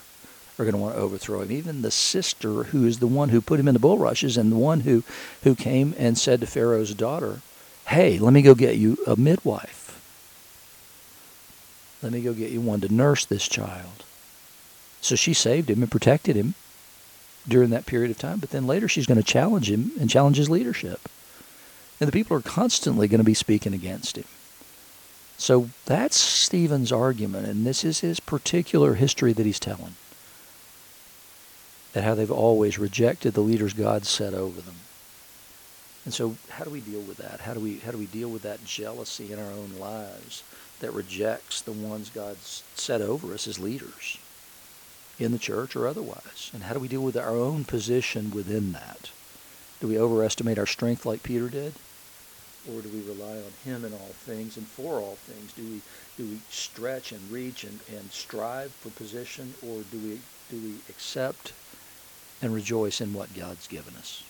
are 0.58 0.64
going 0.64 0.74
to 0.74 0.80
want 0.80 0.96
to 0.96 1.02
overthrow 1.02 1.42
him. 1.42 1.52
Even 1.52 1.82
the 1.82 1.92
sister 1.92 2.64
who 2.64 2.86
is 2.86 3.00
the 3.00 3.08
one 3.08 3.30
who 3.30 3.42
put 3.42 3.60
him 3.60 3.68
in 3.68 3.74
the 3.74 3.80
bulrushes 3.80 4.38
and 4.38 4.52
the 4.52 4.58
one 4.58 4.82
who, 4.82 5.04
who 5.44 5.56
came 5.56 5.94
and 5.98 6.18
said 6.18 6.40
to 6.40 6.48
Pharaoh's 6.48 6.94
daughter, 6.94 7.42
Hey, 7.88 8.18
let 8.18 8.34
me 8.34 8.42
go 8.42 8.56
get 8.56 8.78
you 8.78 8.98
a 9.06 9.16
midwife. 9.16 9.84
Let 12.02 12.12
me 12.14 12.22
go 12.22 12.34
get 12.34 12.52
you 12.52 12.62
one 12.62 12.82
to 12.82 12.94
nurse 12.94 13.26
this 13.26 13.48
child. 13.48 14.04
So 15.02 15.16
she 15.16 15.34
saved 15.34 15.70
him 15.70 15.82
and 15.82 15.92
protected 15.92 16.36
him 16.36 16.56
during 17.48 17.70
that 17.72 17.86
period 17.86 18.12
of 18.12 18.18
time. 18.18 18.40
But 18.40 18.50
then 18.50 18.66
later 18.66 18.88
she's 18.88 19.06
going 19.06 19.22
to 19.22 19.24
challenge 19.24 19.70
him 19.70 19.92
and 20.00 20.10
challenge 20.10 20.38
his 20.38 20.50
leadership. 20.50 21.10
And 22.00 22.08
the 22.08 22.14
people 22.14 22.36
are 22.38 22.42
constantly 22.42 23.08
going 23.08 23.20
to 23.20 23.26
be 23.26 23.34
speaking 23.34 23.74
against 23.74 24.18
him. 24.18 24.26
So 25.38 25.70
that's 25.86 26.18
Stephen's 26.18 26.92
argument, 26.92 27.48
and 27.48 27.66
this 27.66 27.84
is 27.84 28.00
his 28.00 28.20
particular 28.20 28.94
history 28.94 29.34
that 29.34 29.46
he's 29.46 29.60
telling 29.60 29.96
at 31.96 32.04
how 32.04 32.14
they've 32.14 32.30
always 32.30 32.78
rejected 32.78 33.34
the 33.34 33.42
leaders 33.42 33.74
God 33.74 34.06
set 34.06 34.34
over 34.34 34.62
them. 34.62 34.76
And 36.04 36.14
so 36.14 36.36
how 36.50 36.66
do 36.66 36.70
we 36.70 36.82
deal 36.82 37.02
with 37.02 37.18
that? 37.18 37.40
How 37.40 37.54
do 37.54 37.60
we 37.60 37.80
how 37.80 37.92
do 37.92 37.98
we 37.98 38.06
deal 38.06 38.30
with 38.30 38.44
that 38.44 38.64
jealousy 38.64 39.32
in 39.34 39.40
our 39.40 39.52
own 39.52 39.80
lives 39.80 40.44
that 40.82 40.94
rejects 40.94 41.62
the 41.62 41.72
ones 41.72 42.10
God's 42.10 42.64
set 42.76 43.02
over 43.02 43.34
us 43.34 43.48
as 43.48 43.60
leaders 43.60 44.18
in 45.18 45.32
the 45.32 45.40
church 45.40 45.76
or 45.76 45.88
otherwise? 45.88 46.52
And 46.54 46.64
how 46.64 46.74
do 46.74 46.80
we 46.80 46.90
deal 46.90 47.02
with 47.02 47.18
our 47.18 47.36
own 47.36 47.64
position 47.64 48.30
within 48.30 48.74
that? 48.74 49.10
Do 49.80 49.88
we 49.88 49.98
overestimate 49.98 50.60
our 50.60 50.68
strength 50.68 51.06
like 51.06 51.24
Peter 51.24 51.50
did? 51.50 51.74
Or 52.72 52.82
do 52.82 52.90
we 52.90 53.02
rely 53.02 53.38
on 53.38 53.54
him 53.64 53.86
in 53.86 53.94
all 53.94 54.14
things 54.14 54.58
and 54.58 54.68
for 54.68 55.00
all 55.00 55.18
things? 55.22 55.54
Do 55.54 55.64
we 55.64 55.82
do 56.18 56.30
we 56.30 56.40
stretch 56.50 57.12
and 57.12 57.32
reach 57.32 57.64
and, 57.64 57.80
and 57.90 58.12
strive 58.12 58.72
for 58.74 58.90
position 58.92 59.56
or 59.64 59.82
do 59.92 59.98
we 59.98 60.20
do 60.52 60.58
we 60.58 60.76
accept 60.90 61.54
and 62.46 62.54
rejoice 62.54 63.02
in 63.02 63.12
what 63.12 63.34
God's 63.34 63.68
given 63.68 63.96
us. 63.96 64.25